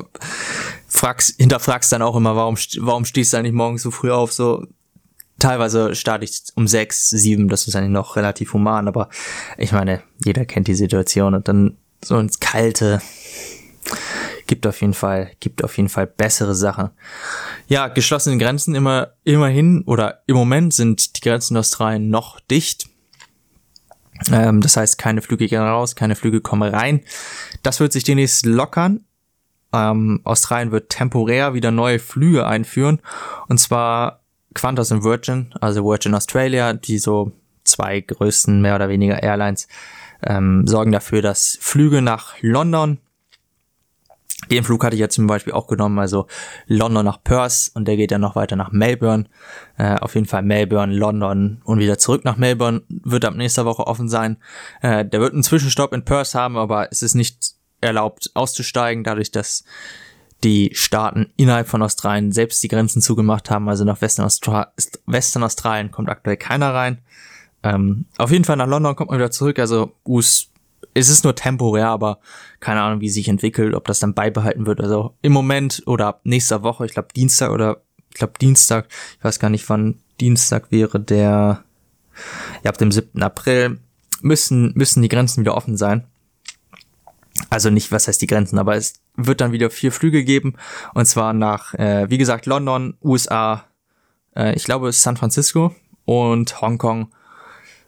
fragst, 0.86 1.36
hinterfragst 1.38 1.92
dann 1.92 2.02
auch 2.02 2.16
immer, 2.16 2.36
warum, 2.36 2.56
warum 2.78 3.04
stehst 3.04 3.32
du 3.32 3.36
eigentlich 3.36 3.52
morgens 3.52 3.82
so 3.82 3.90
früh 3.90 4.10
auf, 4.10 4.32
so, 4.32 4.64
teilweise 5.38 5.94
starte 5.94 6.24
ich 6.24 6.42
um 6.54 6.68
sechs, 6.68 7.10
sieben, 7.10 7.48
das 7.48 7.66
ist 7.66 7.74
eigentlich 7.74 7.90
noch 7.90 8.16
relativ 8.16 8.52
human, 8.52 8.88
aber 8.88 9.08
ich 9.58 9.72
meine, 9.72 10.02
jeder 10.24 10.44
kennt 10.44 10.68
die 10.68 10.74
Situation 10.74 11.34
und 11.34 11.48
dann 11.48 11.76
so 12.02 12.18
ins 12.18 12.40
Kalte, 12.40 13.02
gibt 14.50 14.66
auf 14.66 14.80
jeden 14.80 14.94
Fall, 14.94 15.30
gibt 15.38 15.62
auf 15.62 15.76
jeden 15.76 15.88
Fall 15.88 16.08
bessere 16.08 16.56
Sachen. 16.56 16.90
Ja, 17.68 17.86
geschlossene 17.86 18.36
Grenzen 18.36 18.74
immer, 18.74 19.12
immerhin 19.22 19.84
oder 19.86 20.24
im 20.26 20.34
Moment 20.34 20.74
sind 20.74 21.16
die 21.16 21.20
Grenzen 21.20 21.54
in 21.54 21.58
Australien 21.58 22.10
noch 22.10 22.40
dicht. 22.40 22.88
Ähm, 24.32 24.60
das 24.60 24.76
heißt, 24.76 24.98
keine 24.98 25.22
Flüge 25.22 25.46
gehen 25.46 25.62
raus, 25.62 25.94
keine 25.94 26.16
Flüge 26.16 26.40
kommen 26.40 26.74
rein. 26.74 27.02
Das 27.62 27.78
wird 27.78 27.92
sich 27.92 28.02
demnächst 28.02 28.44
lockern. 28.44 29.04
Ähm, 29.72 30.20
Australien 30.24 30.72
wird 30.72 30.90
temporär 30.90 31.54
wieder 31.54 31.70
neue 31.70 32.00
Flüge 32.00 32.44
einführen. 32.44 32.98
Und 33.46 33.58
zwar 33.58 34.24
Qantas 34.54 34.90
und 34.90 35.04
Virgin, 35.04 35.54
also 35.60 35.84
Virgin 35.84 36.12
Australia, 36.12 36.72
die 36.72 36.98
so 36.98 37.30
zwei 37.62 38.00
größten 38.00 38.60
mehr 38.60 38.74
oder 38.74 38.88
weniger 38.88 39.22
Airlines, 39.22 39.68
ähm, 40.24 40.66
sorgen 40.66 40.90
dafür, 40.90 41.22
dass 41.22 41.56
Flüge 41.60 42.02
nach 42.02 42.34
London 42.40 42.98
Den 44.50 44.64
Flug 44.64 44.84
hatte 44.84 44.96
ich 44.96 45.00
ja 45.00 45.08
zum 45.08 45.26
Beispiel 45.26 45.52
auch 45.52 45.66
genommen, 45.66 45.98
also 45.98 46.26
London 46.66 47.04
nach 47.04 47.22
Perth 47.22 47.70
und 47.74 47.86
der 47.86 47.96
geht 47.96 48.10
dann 48.10 48.20
noch 48.20 48.36
weiter 48.36 48.56
nach 48.56 48.72
Melbourne. 48.72 49.26
Äh, 49.78 49.96
auf 49.96 50.14
jeden 50.14 50.26
Fall 50.26 50.42
Melbourne, 50.42 50.94
London 50.94 51.60
und 51.64 51.78
wieder 51.78 51.98
zurück 51.98 52.24
nach 52.24 52.36
Melbourne 52.36 52.82
wird 52.88 53.24
ab 53.24 53.34
nächster 53.34 53.64
Woche 53.64 53.86
offen 53.86 54.08
sein. 54.08 54.38
Äh, 54.82 55.04
der 55.04 55.20
wird 55.20 55.32
einen 55.32 55.42
Zwischenstopp 55.42 55.92
in 55.92 56.04
Perth 56.04 56.34
haben, 56.34 56.56
aber 56.56 56.90
es 56.90 57.02
ist 57.02 57.14
nicht 57.14 57.54
erlaubt 57.80 58.30
auszusteigen, 58.34 59.04
dadurch, 59.04 59.30
dass 59.30 59.64
die 60.44 60.70
Staaten 60.72 61.32
innerhalb 61.36 61.68
von 61.68 61.82
Australien 61.82 62.32
selbst 62.32 62.62
die 62.62 62.68
Grenzen 62.68 63.02
zugemacht 63.02 63.50
haben. 63.50 63.68
Also 63.68 63.84
nach 63.84 64.00
Western, 64.00 64.24
Austra 64.24 64.72
Western 65.06 65.42
Australien 65.42 65.90
kommt 65.90 66.08
aktuell 66.08 66.36
keiner 66.36 66.74
rein. 66.74 66.98
Ähm, 67.62 68.06
auf 68.16 68.30
jeden 68.30 68.44
Fall 68.44 68.56
nach 68.56 68.66
London 68.66 68.96
kommt 68.96 69.10
man 69.10 69.18
wieder 69.18 69.30
zurück. 69.30 69.58
Also 69.58 69.92
US 70.06 70.48
es 70.94 71.08
ist 71.08 71.24
nur 71.24 71.34
temporär, 71.34 71.88
aber 71.88 72.18
keine 72.58 72.82
Ahnung, 72.82 73.00
wie 73.00 73.10
sich 73.10 73.28
entwickelt, 73.28 73.74
ob 73.74 73.86
das 73.86 74.00
dann 74.00 74.14
beibehalten 74.14 74.66
wird. 74.66 74.80
Also 74.80 75.14
im 75.22 75.32
Moment 75.32 75.82
oder 75.86 76.08
ab 76.08 76.20
nächster 76.24 76.62
Woche, 76.62 76.86
ich 76.86 76.92
glaube 76.92 77.08
Dienstag 77.14 77.50
oder 77.50 77.82
ich 78.10 78.16
glaube 78.16 78.34
Dienstag, 78.40 78.88
ich 79.18 79.24
weiß 79.24 79.38
gar 79.38 79.50
nicht, 79.50 79.68
wann 79.68 80.00
Dienstag 80.20 80.70
wäre 80.70 81.00
der, 81.00 81.64
ja, 82.62 82.70
ab 82.70 82.78
dem 82.78 82.90
7. 82.90 83.22
April 83.22 83.78
müssen, 84.20 84.72
müssen 84.74 85.02
die 85.02 85.08
Grenzen 85.08 85.40
wieder 85.40 85.56
offen 85.56 85.76
sein. 85.76 86.06
Also 87.48 87.70
nicht, 87.70 87.90
was 87.92 88.06
heißt 88.06 88.20
die 88.20 88.26
Grenzen, 88.26 88.58
aber 88.58 88.76
es 88.76 88.94
wird 89.16 89.40
dann 89.40 89.52
wieder 89.52 89.70
vier 89.70 89.92
Flüge 89.92 90.24
geben. 90.24 90.56
Und 90.94 91.06
zwar 91.06 91.32
nach, 91.32 91.74
äh, 91.74 92.10
wie 92.10 92.18
gesagt, 92.18 92.46
London, 92.46 92.96
USA, 93.02 93.64
äh, 94.36 94.54
ich 94.54 94.64
glaube 94.64 94.92
San 94.92 95.16
Francisco 95.16 95.74
und 96.04 96.60
Hongkong 96.60 97.12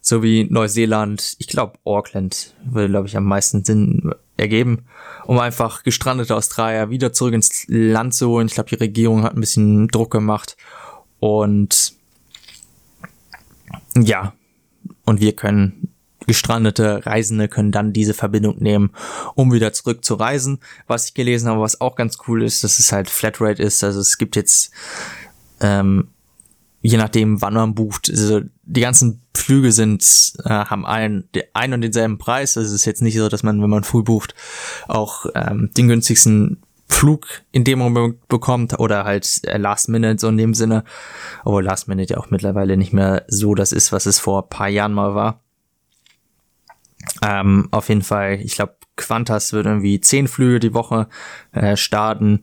sowie 0.02 0.46
Neuseeland, 0.50 1.36
ich 1.38 1.46
glaube 1.46 1.78
Auckland 1.84 2.54
würde, 2.64 2.88
glaube 2.90 3.06
ich, 3.06 3.16
am 3.16 3.24
meisten 3.24 3.64
Sinn 3.64 4.12
ergeben, 4.36 4.84
um 5.24 5.38
einfach 5.38 5.84
gestrandete 5.84 6.34
Australier 6.34 6.90
wieder 6.90 7.12
zurück 7.12 7.32
ins 7.32 7.64
Land 7.68 8.12
zu 8.12 8.28
holen. 8.28 8.48
Ich 8.48 8.54
glaube, 8.54 8.68
die 8.68 8.74
Regierung 8.74 9.22
hat 9.22 9.34
ein 9.34 9.40
bisschen 9.40 9.88
Druck 9.88 10.10
gemacht 10.10 10.56
und 11.20 11.94
ja, 13.96 14.34
und 15.04 15.20
wir 15.20 15.34
können 15.34 15.88
gestrandete 16.26 17.04
Reisende 17.06 17.48
können 17.48 17.72
dann 17.72 17.92
diese 17.92 18.14
Verbindung 18.14 18.58
nehmen, 18.58 18.90
um 19.34 19.52
wieder 19.52 19.72
zurück 19.72 20.04
zu 20.04 20.14
reisen. 20.14 20.58
Was 20.86 21.06
ich 21.06 21.14
gelesen 21.14 21.48
habe, 21.48 21.60
was 21.60 21.80
auch 21.80 21.96
ganz 21.96 22.18
cool 22.26 22.42
ist, 22.42 22.64
dass 22.64 22.78
es 22.78 22.92
halt 22.92 23.10
Flatrate 23.10 23.62
ist. 23.62 23.82
Also 23.82 24.00
es 24.00 24.18
gibt 24.18 24.36
jetzt 24.36 24.72
ähm, 25.60 26.08
je 26.82 26.98
nachdem, 26.98 27.40
wann 27.40 27.54
man 27.54 27.74
bucht. 27.74 28.10
Also 28.10 28.40
die 28.64 28.80
ganzen 28.80 29.22
Flüge 29.34 29.72
sind, 29.72 30.32
äh, 30.44 30.50
haben 30.50 30.84
einen, 30.84 31.28
einen 31.54 31.74
und 31.74 31.80
denselben 31.80 32.18
Preis. 32.18 32.56
Also 32.56 32.68
es 32.68 32.74
ist 32.74 32.84
jetzt 32.84 33.02
nicht 33.02 33.16
so, 33.16 33.28
dass 33.28 33.42
man, 33.42 33.62
wenn 33.62 33.70
man 33.70 33.84
früh 33.84 34.02
bucht, 34.02 34.34
auch 34.88 35.26
ähm, 35.34 35.70
den 35.76 35.88
günstigsten 35.88 36.60
Flug 36.88 37.26
in 37.52 37.64
dem 37.64 37.78
Moment 37.78 38.28
bekommt 38.28 38.78
oder 38.78 39.04
halt 39.04 39.40
äh, 39.44 39.56
Last 39.56 39.88
Minute 39.88 40.18
so 40.18 40.28
in 40.28 40.36
dem 40.36 40.54
Sinne. 40.54 40.84
Obwohl 41.44 41.64
Last 41.64 41.88
Minute 41.88 42.14
ja 42.14 42.20
auch 42.20 42.30
mittlerweile 42.30 42.76
nicht 42.76 42.92
mehr 42.92 43.24
so 43.28 43.54
das 43.54 43.72
ist, 43.72 43.92
was 43.92 44.06
es 44.06 44.18
vor 44.18 44.48
paar 44.48 44.68
Jahren 44.68 44.92
mal 44.92 45.14
war. 45.14 45.40
Ähm, 47.22 47.68
auf 47.70 47.88
jeden 47.88 48.02
Fall, 48.02 48.40
ich 48.42 48.56
glaube, 48.56 48.74
Qantas 48.96 49.52
wird 49.52 49.66
irgendwie 49.66 50.00
zehn 50.00 50.28
Flüge 50.28 50.60
die 50.60 50.74
Woche 50.74 51.08
äh, 51.52 51.76
starten 51.76 52.42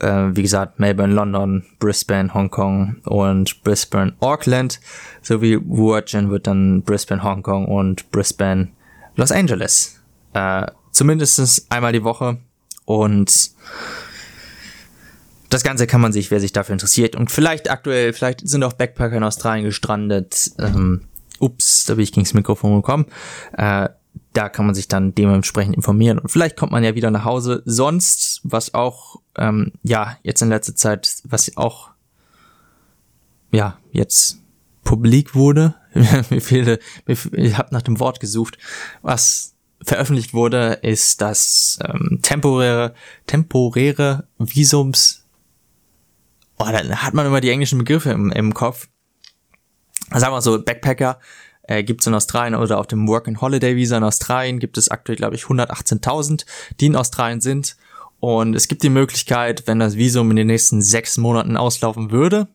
äh, 0.00 0.28
wie 0.32 0.42
gesagt, 0.42 0.78
Melbourne, 0.78 1.14
London, 1.14 1.64
Brisbane, 1.78 2.32
Hongkong 2.32 2.96
und 3.04 3.62
Brisbane, 3.62 4.14
Auckland, 4.20 4.80
sowie 5.22 5.58
Virgin 5.64 6.30
wird 6.30 6.46
dann 6.46 6.82
Brisbane, 6.82 7.22
Hongkong 7.22 7.66
und 7.66 8.10
Brisbane, 8.10 8.68
Los 9.16 9.32
Angeles. 9.32 10.00
Äh, 10.34 10.66
zumindest 10.92 11.66
einmal 11.70 11.92
die 11.92 12.04
Woche 12.04 12.38
und 12.84 13.50
das 15.48 15.62
Ganze 15.62 15.86
kann 15.86 16.00
man 16.00 16.12
sich, 16.12 16.30
wer 16.30 16.40
sich 16.40 16.52
dafür 16.52 16.72
interessiert 16.72 17.16
und 17.16 17.30
vielleicht 17.30 17.70
aktuell, 17.70 18.12
vielleicht 18.12 18.46
sind 18.46 18.62
auch 18.64 18.72
Backpacker 18.72 19.16
in 19.16 19.22
Australien 19.22 19.64
gestrandet. 19.64 20.50
Ähm, 20.58 21.02
ups, 21.38 21.84
da 21.86 21.94
bin 21.94 22.04
ich 22.04 22.12
gegen 22.12 22.24
das 22.24 22.34
Mikrofon 22.34 22.76
gekommen. 22.76 23.06
Äh, 23.56 23.88
da 24.32 24.48
kann 24.48 24.66
man 24.66 24.74
sich 24.74 24.88
dann 24.88 25.14
dementsprechend 25.14 25.74
informieren 25.74 26.18
und 26.18 26.30
vielleicht 26.30 26.56
kommt 26.56 26.72
man 26.72 26.84
ja 26.84 26.94
wieder 26.94 27.10
nach 27.10 27.24
Hause. 27.24 27.62
Sonst, 27.64 28.40
was 28.44 28.74
auch, 28.74 29.16
ähm, 29.36 29.72
ja, 29.82 30.18
jetzt 30.22 30.42
in 30.42 30.48
letzter 30.48 30.74
Zeit, 30.74 31.22
was 31.24 31.56
auch, 31.56 31.90
ja, 33.52 33.78
jetzt 33.92 34.38
publik 34.84 35.34
wurde, 35.34 35.74
mir 36.30 36.40
fehlte, 36.40 36.78
ich 37.06 37.58
habe 37.58 37.72
nach 37.72 37.82
dem 37.82 37.98
Wort 37.98 38.20
gesucht, 38.20 38.58
was 39.02 39.54
veröffentlicht 39.82 40.34
wurde, 40.34 40.78
ist 40.82 41.20
das 41.20 41.78
ähm, 41.84 42.20
temporäre, 42.22 42.94
temporäre 43.26 44.26
Visums. 44.38 45.24
Oh, 46.58 46.66
da 46.70 46.82
hat 47.02 47.14
man 47.14 47.26
immer 47.26 47.40
die 47.40 47.50
englischen 47.50 47.78
Begriffe 47.78 48.10
im, 48.10 48.32
im 48.32 48.54
Kopf. 48.54 48.88
Sagen 50.10 50.34
wir 50.34 50.40
so, 50.40 50.62
Backpacker 50.62 51.20
äh, 51.66 51.82
gibt 51.82 52.00
es 52.00 52.06
in 52.06 52.14
Australien 52.14 52.54
oder 52.54 52.78
auf 52.78 52.86
dem 52.86 53.08
Work 53.08 53.28
and 53.28 53.40
Holiday 53.40 53.76
Visa 53.76 53.96
in 53.96 54.04
Australien 54.04 54.58
gibt 54.58 54.78
es 54.78 54.88
aktuell, 54.88 55.16
glaube 55.16 55.36
ich, 55.36 55.44
118.000, 55.44 56.44
die 56.80 56.86
in 56.86 56.96
Australien 56.96 57.40
sind. 57.40 57.76
Und 58.20 58.54
es 58.54 58.68
gibt 58.68 58.82
die 58.82 58.88
Möglichkeit, 58.88 59.66
wenn 59.66 59.78
das 59.78 59.96
Visum 59.96 60.30
in 60.30 60.36
den 60.36 60.46
nächsten 60.46 60.80
sechs 60.82 61.18
Monaten 61.18 61.56
auslaufen 61.56 62.10
würde, 62.10 62.48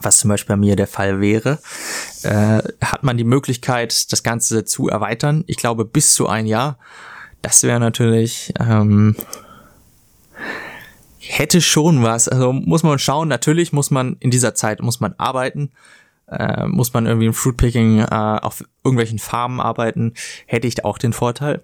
was 0.00 0.18
zum 0.18 0.28
Beispiel 0.28 0.54
bei 0.54 0.60
mir 0.60 0.76
der 0.76 0.86
Fall 0.86 1.20
wäre, 1.20 1.58
äh, 2.22 2.62
hat 2.80 3.02
man 3.02 3.16
die 3.16 3.24
Möglichkeit, 3.24 4.12
das 4.12 4.22
Ganze 4.22 4.64
zu 4.64 4.88
erweitern. 4.88 5.44
Ich 5.46 5.56
glaube, 5.56 5.84
bis 5.84 6.14
zu 6.14 6.28
ein 6.28 6.46
Jahr. 6.46 6.78
Das 7.42 7.62
wäre 7.62 7.80
natürlich, 7.80 8.52
ähm, 8.60 9.16
hätte 11.18 11.60
schon 11.60 12.02
was. 12.02 12.28
Also 12.28 12.52
muss 12.52 12.82
man 12.82 12.98
schauen. 12.98 13.28
Natürlich 13.28 13.72
muss 13.72 13.90
man 13.90 14.16
in 14.20 14.30
dieser 14.30 14.54
Zeit 14.54 14.82
muss 14.82 15.00
man 15.00 15.14
arbeiten 15.16 15.70
äh, 16.30 16.66
muss 16.66 16.92
man 16.92 17.06
irgendwie 17.06 17.26
im 17.26 17.34
Fruitpicking 17.34 18.00
äh, 18.00 18.04
auf 18.42 18.64
irgendwelchen 18.84 19.18
Farmen 19.18 19.60
arbeiten, 19.60 20.14
hätte 20.46 20.66
ich 20.66 20.84
auch 20.84 20.98
den 20.98 21.12
Vorteil. 21.12 21.62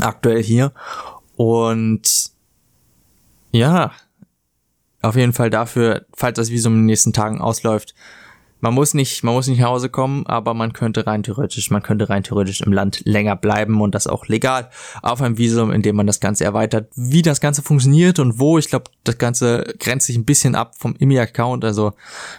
Aktuell 0.00 0.42
hier. 0.42 0.72
Und 1.36 2.30
ja, 3.52 3.92
auf 5.00 5.16
jeden 5.16 5.32
Fall 5.32 5.50
dafür, 5.50 6.06
falls 6.14 6.36
das 6.36 6.50
Visum 6.50 6.74
in 6.74 6.80
den 6.80 6.86
nächsten 6.86 7.12
Tagen 7.12 7.40
ausläuft, 7.40 7.94
man 8.60 8.74
muss 8.74 8.94
nicht, 8.94 9.22
man 9.24 9.34
muss 9.34 9.46
nicht 9.46 9.60
nach 9.60 9.68
Hause 9.68 9.88
kommen, 9.88 10.26
aber 10.26 10.54
man 10.54 10.72
könnte 10.72 11.06
rein 11.06 11.22
theoretisch, 11.22 11.70
man 11.70 11.82
könnte 11.82 12.08
rein 12.08 12.22
theoretisch 12.22 12.60
im 12.60 12.72
Land 12.72 13.02
länger 13.04 13.36
bleiben 13.36 13.80
und 13.80 13.94
das 13.94 14.06
auch 14.06 14.26
legal 14.26 14.70
auf 15.02 15.22
einem 15.22 15.38
Visum, 15.38 15.70
indem 15.70 15.96
man 15.96 16.06
das 16.06 16.20
Ganze 16.20 16.44
erweitert. 16.44 16.90
Wie 16.94 17.22
das 17.22 17.40
Ganze 17.40 17.62
funktioniert 17.62 18.18
und 18.18 18.38
wo, 18.38 18.58
ich 18.58 18.68
glaube, 18.68 18.90
das 19.04 19.18
Ganze 19.18 19.74
grenzt 19.78 20.06
sich 20.06 20.16
ein 20.16 20.24
bisschen 20.24 20.54
ab 20.54 20.74
vom 20.76 20.96
IMI-Account. 20.96 21.64
Also 21.64 21.92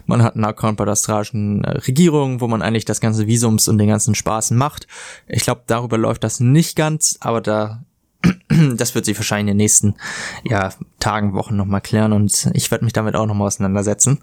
man 0.06 0.24
hat 0.24 0.36
einen 0.36 0.46
Account 0.46 0.78
bei 0.78 0.86
der 0.86 0.94
australischen 0.94 1.64
äh, 1.64 1.78
Regierung, 1.80 2.42
wo 2.42 2.48
man 2.48 2.62
eigentlich 2.62 2.86
das 2.86 3.00
ganze 3.00 3.28
Visums 3.28 3.68
und 3.68 3.78
den 3.78 3.88
ganzen 3.88 4.16
Spaß 4.16 4.52
macht. 4.52 4.88
Ich 5.28 5.44
glaube, 5.44 5.62
darüber 5.68 5.98
läuft 5.98 6.24
das 6.24 6.40
nicht 6.40 6.76
ganz, 6.76 7.18
aber 7.22 7.42
da 7.42 7.84
das 8.76 8.96
wird 8.96 9.06
sich 9.06 9.18
wahrscheinlich 9.18 9.52
in 9.52 9.58
den 9.58 9.64
nächsten 9.64 9.96
ja, 10.44 10.74
Tagen, 11.00 11.34
Wochen 11.34 11.56
nochmal 11.56 11.82
klären 11.82 12.14
und 12.14 12.50
ich 12.54 12.70
werde 12.72 12.84
mich 12.84 12.94
damit 12.94 13.16
auch 13.16 13.26
nochmal 13.26 13.48
auseinandersetzen. 13.48 14.20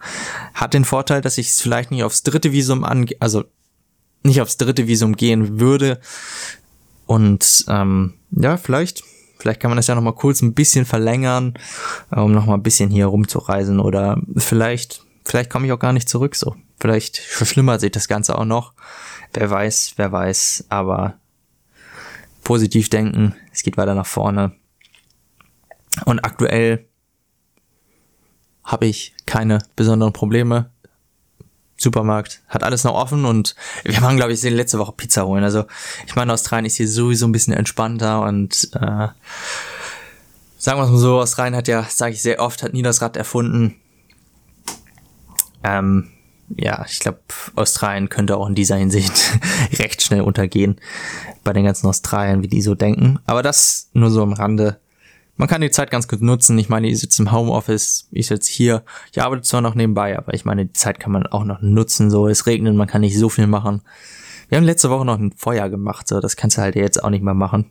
Hat 0.55 0.75
den 0.75 0.85
Vorteil, 0.85 1.21
dass 1.21 1.39
ich 1.39 1.49
es 1.49 1.61
vielleicht 1.61 1.91
nicht 1.91 2.05
aufs 2.05 2.23
dritte 2.23 2.53
Visum 2.53 2.85
ange 2.85 3.15
also 3.21 3.45
nicht 4.27 4.41
aufs 4.41 4.59
dritte 4.59 4.87
Visum 4.87 5.17
gehen 5.17 5.61
würde. 5.61 6.01
Und 7.07 7.65
ähm, 7.69 8.15
ja, 8.33 8.57
vielleicht, 8.57 9.03
vielleicht 9.39 9.61
kann 9.61 9.71
man 9.71 9.77
das 9.77 9.87
ja 9.87 9.95
nochmal 9.95 10.15
kurz 10.15 10.43
ein 10.43 10.55
bisschen 10.55 10.85
verlängern, 10.85 11.55
um 12.11 12.33
nochmal 12.33 12.59
ein 12.59 12.63
bisschen 12.63 12.91
hier 12.91 13.07
rumzureisen. 13.07 13.81
Oder 13.81 14.21
vielleicht, 14.37 15.05
vielleicht 15.25 15.51
komme 15.51 15.67
ich 15.67 15.73
auch 15.73 15.79
gar 15.79 15.93
nicht 15.93 16.09
zurück 16.09 16.35
so. 16.35 16.57
Vielleicht 16.79 17.17
verschlimmert 17.19 17.81
sich 17.81 17.93
das 17.93 18.09
Ganze 18.09 18.37
auch 18.37 18.45
noch. 18.45 18.75
Wer 19.33 19.51
weiß, 19.51 19.95
wer 19.97 20.13
weiß, 20.13 20.67
aber 20.69 21.15
positiv 22.47 22.89
denken, 22.91 23.35
es 23.53 23.65
geht 23.65 23.77
weiter 23.77 23.97
nach 23.97 24.07
vorne. 24.07 24.53
Und 26.05 26.21
aktuell 26.21 26.87
habe 28.63 28.87
ich 28.87 29.17
keine 29.27 29.59
besonderen 29.75 30.13
Probleme. 30.13 30.71
Supermarkt 31.77 32.43
hat 32.47 32.63
alles 32.63 32.85
noch 32.85 32.95
offen 32.95 33.25
und 33.25 33.57
wir 33.83 34.01
waren, 34.01 34.15
glaube 34.17 34.33
ich, 34.33 34.41
letzte 34.45 34.79
Woche 34.79 34.93
Pizza 34.93 35.27
holen. 35.27 35.43
Also 35.43 35.65
ich 36.07 36.15
meine, 36.15 36.33
Australien 36.33 36.67
ist 36.67 36.77
hier 36.77 36.87
sowieso 36.87 37.27
ein 37.27 37.33
bisschen 37.33 37.53
entspannter 37.53 38.23
und 38.23 38.71
äh, 38.75 39.09
sagen 40.57 40.79
wir 40.79 40.85
es 40.85 40.91
mal 40.91 40.99
so, 40.99 41.21
Australien 41.21 41.57
hat 41.57 41.67
ja, 41.67 41.83
sage 41.83 42.15
ich 42.15 42.23
sehr 42.23 42.39
oft, 42.39 42.63
hat 42.63 42.75
nie 42.75 42.83
das 42.83 43.03
Rad 43.03 43.17
erfunden. 43.17 43.75
Ähm, 45.65 46.13
ja, 46.55 46.85
ich 46.89 47.01
glaube, 47.01 47.21
Australien 47.55 48.09
könnte 48.09 48.37
auch 48.37 48.49
in 48.49 48.55
dieser 48.55 48.77
Hinsicht 48.77 49.39
recht 49.79 50.03
schnell 50.03 50.21
untergehen 50.21 50.77
bei 51.45 51.53
den 51.53 51.65
ganzen 51.65 51.87
Australiern, 51.87 52.43
wie 52.43 52.49
die 52.49 52.63
so 52.63 52.75
denken. 52.75 53.19
Aber 53.27 53.43
das 53.43 53.91
nur 53.93 54.11
so 54.11 54.23
am 54.23 54.33
Rande. 54.33 54.79
Man 55.37 55.49
kann 55.49 55.61
die 55.61 55.71
Zeit 55.71 55.91
ganz 55.91 56.09
gut 56.09 56.23
nutzen. 56.23 56.59
Ich 56.59 56.69
meine, 56.69 56.89
ich 56.89 56.99
sitze 56.99 57.23
im 57.23 57.33
Homeoffice, 57.33 58.09
ich 58.11 58.29
sitze 58.29 58.51
hier. 58.51 58.85
Ich 59.13 59.21
arbeite 59.21 59.43
zwar 59.43 59.61
noch 59.61 59.75
nebenbei, 59.75 60.17
aber 60.17 60.33
ich 60.35 60.45
meine, 60.45 60.67
die 60.67 60.73
Zeit 60.73 60.99
kann 60.99 61.13
man 61.13 61.27
auch 61.27 61.45
noch 61.45 61.61
nutzen. 61.61 62.11
So, 62.11 62.27
es 62.27 62.47
regnet, 62.47 62.75
man 62.75 62.89
kann 62.89 63.03
nicht 63.03 63.19
so 63.19 63.29
viel 63.29 63.47
machen. 63.47 63.83
Wir 64.49 64.57
haben 64.57 64.65
letzte 64.65 64.91
Woche 64.91 65.05
noch 65.05 65.19
ein 65.19 65.33
Feuer 65.33 65.69
gemacht, 65.69 66.07
so, 66.07 66.21
das 66.21 66.37
kannst 66.37 66.57
du 66.57 66.63
halt 66.63 66.77
jetzt 66.77 67.03
auch 67.03 67.11
nicht 67.11 67.25
mehr 67.25 67.35
machen. 67.35 67.71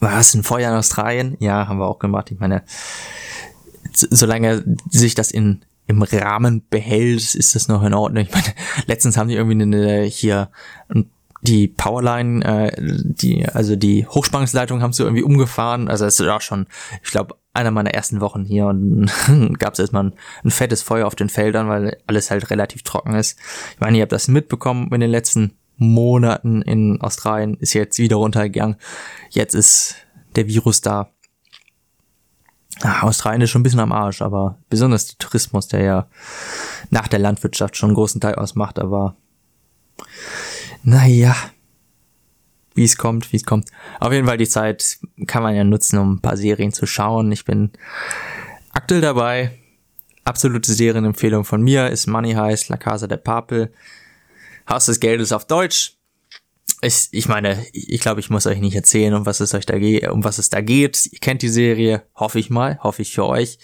war 0.00 0.20
es 0.20 0.34
ein 0.34 0.42
Feuer 0.42 0.70
in 0.70 0.76
Australien? 0.76 1.36
Ja, 1.40 1.66
haben 1.66 1.78
wir 1.78 1.86
auch 1.86 1.98
gemacht. 1.98 2.30
Ich 2.30 2.38
meine, 2.38 2.62
solange 3.92 4.76
sich 4.90 5.14
das 5.14 5.30
in 5.30 5.64
im 5.86 6.02
Rahmen 6.02 6.64
behält, 6.70 7.34
ist 7.34 7.54
das 7.54 7.68
noch 7.68 7.82
in 7.82 7.94
Ordnung. 7.94 8.24
Ich 8.24 8.32
meine, 8.32 8.54
letztens 8.86 9.16
haben 9.16 9.28
die 9.28 9.34
irgendwie 9.34 9.62
eine, 9.62 10.02
hier 10.04 10.50
die 11.42 11.66
Powerline, 11.66 12.44
äh, 12.44 12.72
die, 12.78 13.46
also 13.46 13.74
die 13.74 14.06
Hochspannungsleitung 14.06 14.80
haben 14.80 14.92
sie 14.92 15.02
irgendwie 15.02 15.24
umgefahren. 15.24 15.88
Also 15.88 16.06
es 16.06 16.18
ist 16.20 16.28
auch 16.28 16.40
schon, 16.40 16.66
ich 17.02 17.10
glaube, 17.10 17.34
einer 17.52 17.72
meiner 17.72 17.92
ersten 17.92 18.20
Wochen 18.20 18.44
hier 18.44 18.66
und 18.66 19.10
gab 19.58 19.74
es 19.74 19.80
erstmal 19.80 20.04
ein, 20.04 20.14
ein 20.44 20.50
fettes 20.50 20.82
Feuer 20.82 21.06
auf 21.06 21.16
den 21.16 21.28
Feldern, 21.28 21.68
weil 21.68 21.98
alles 22.06 22.30
halt 22.30 22.48
relativ 22.50 22.82
trocken 22.82 23.14
ist. 23.14 23.38
Ich 23.74 23.80
meine, 23.80 23.98
ihr 23.98 24.02
habt 24.02 24.12
das 24.12 24.28
mitbekommen 24.28 24.88
in 24.92 25.00
den 25.00 25.10
letzten 25.10 25.52
Monaten 25.76 26.62
in 26.62 27.00
Australien, 27.00 27.56
ist 27.58 27.74
jetzt 27.74 27.98
wieder 27.98 28.16
runtergegangen. 28.16 28.76
Jetzt 29.30 29.54
ist 29.54 29.96
der 30.36 30.46
Virus 30.46 30.80
da. 30.80 31.10
Ah, 32.82 33.02
Australien 33.02 33.42
ist 33.42 33.50
schon 33.50 33.60
ein 33.60 33.62
bisschen 33.62 33.80
am 33.80 33.92
Arsch, 33.92 34.22
aber 34.22 34.58
besonders 34.68 35.06
der 35.06 35.18
Tourismus, 35.18 35.68
der 35.68 35.82
ja 35.82 36.06
nach 36.90 37.08
der 37.08 37.20
Landwirtschaft 37.20 37.76
schon 37.76 37.90
einen 37.90 37.94
großen 37.94 38.20
Teil 38.20 38.34
ausmacht, 38.34 38.78
aber 38.78 39.16
naja, 40.82 41.36
wie 42.74 42.84
es 42.84 42.96
kommt, 42.96 43.32
wie 43.32 43.36
es 43.36 43.44
kommt. 43.44 43.70
Auf 44.00 44.12
jeden 44.12 44.26
Fall 44.26 44.38
die 44.38 44.48
Zeit 44.48 44.98
kann 45.26 45.42
man 45.42 45.54
ja 45.54 45.62
nutzen, 45.62 45.98
um 45.98 46.14
ein 46.14 46.20
paar 46.20 46.36
Serien 46.36 46.72
zu 46.72 46.86
schauen. 46.86 47.30
Ich 47.30 47.44
bin 47.44 47.70
aktuell 48.72 49.00
dabei. 49.00 49.58
Absolute 50.24 50.72
Serienempfehlung 50.72 51.44
von 51.44 51.62
mir 51.62 51.88
ist 51.88 52.06
Money 52.06 52.32
Heist, 52.32 52.68
La 52.68 52.76
Casa 52.76 53.06
de 53.06 53.18
Papel. 53.18 53.72
Haus 54.68 54.86
des 54.86 55.00
Geldes 55.00 55.32
auf 55.32 55.46
Deutsch 55.46 55.96
ich, 56.84 57.08
ich 57.12 57.28
meine, 57.28 57.64
ich 57.72 58.00
glaube, 58.00 58.18
ich 58.18 58.28
muss 58.28 58.44
euch 58.44 58.58
nicht 58.58 58.74
erzählen, 58.74 59.14
um 59.14 59.24
was 59.24 59.38
es 59.38 59.54
euch 59.54 59.66
da 59.66 59.78
geht, 59.78 60.08
um 60.08 60.24
was 60.24 60.38
es 60.38 60.50
da 60.50 60.60
geht. 60.60 61.06
Ihr 61.12 61.20
kennt 61.20 61.42
die 61.42 61.48
Serie, 61.48 62.02
hoffe 62.16 62.40
ich 62.40 62.50
mal, 62.50 62.80
hoffe 62.82 63.02
ich 63.02 63.14
für 63.14 63.24
euch. 63.24 63.60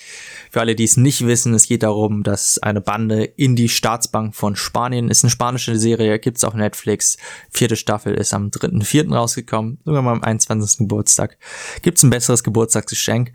Für 0.52 0.60
alle, 0.60 0.76
die 0.76 0.84
es 0.84 0.96
nicht 0.96 1.26
wissen, 1.26 1.52
es 1.52 1.66
geht 1.66 1.82
darum, 1.82 2.22
dass 2.22 2.58
eine 2.58 2.80
Bande 2.80 3.24
in 3.24 3.56
die 3.56 3.68
Staatsbank 3.68 4.36
von 4.36 4.54
Spanien 4.54 5.08
ist 5.08 5.24
eine 5.24 5.32
spanische 5.32 5.76
Serie, 5.76 6.20
gibt's 6.20 6.44
auf 6.44 6.54
Netflix. 6.54 7.16
Vierte 7.50 7.74
Staffel 7.74 8.14
ist 8.14 8.32
am 8.32 8.50
3.4. 8.50 9.12
rausgekommen, 9.12 9.78
sogar 9.84 10.02
mal 10.02 10.12
am 10.12 10.22
21. 10.22 10.78
Geburtstag. 10.78 11.38
Gibt's 11.82 12.04
ein 12.04 12.10
besseres 12.10 12.44
Geburtstagsgeschenk. 12.44 13.32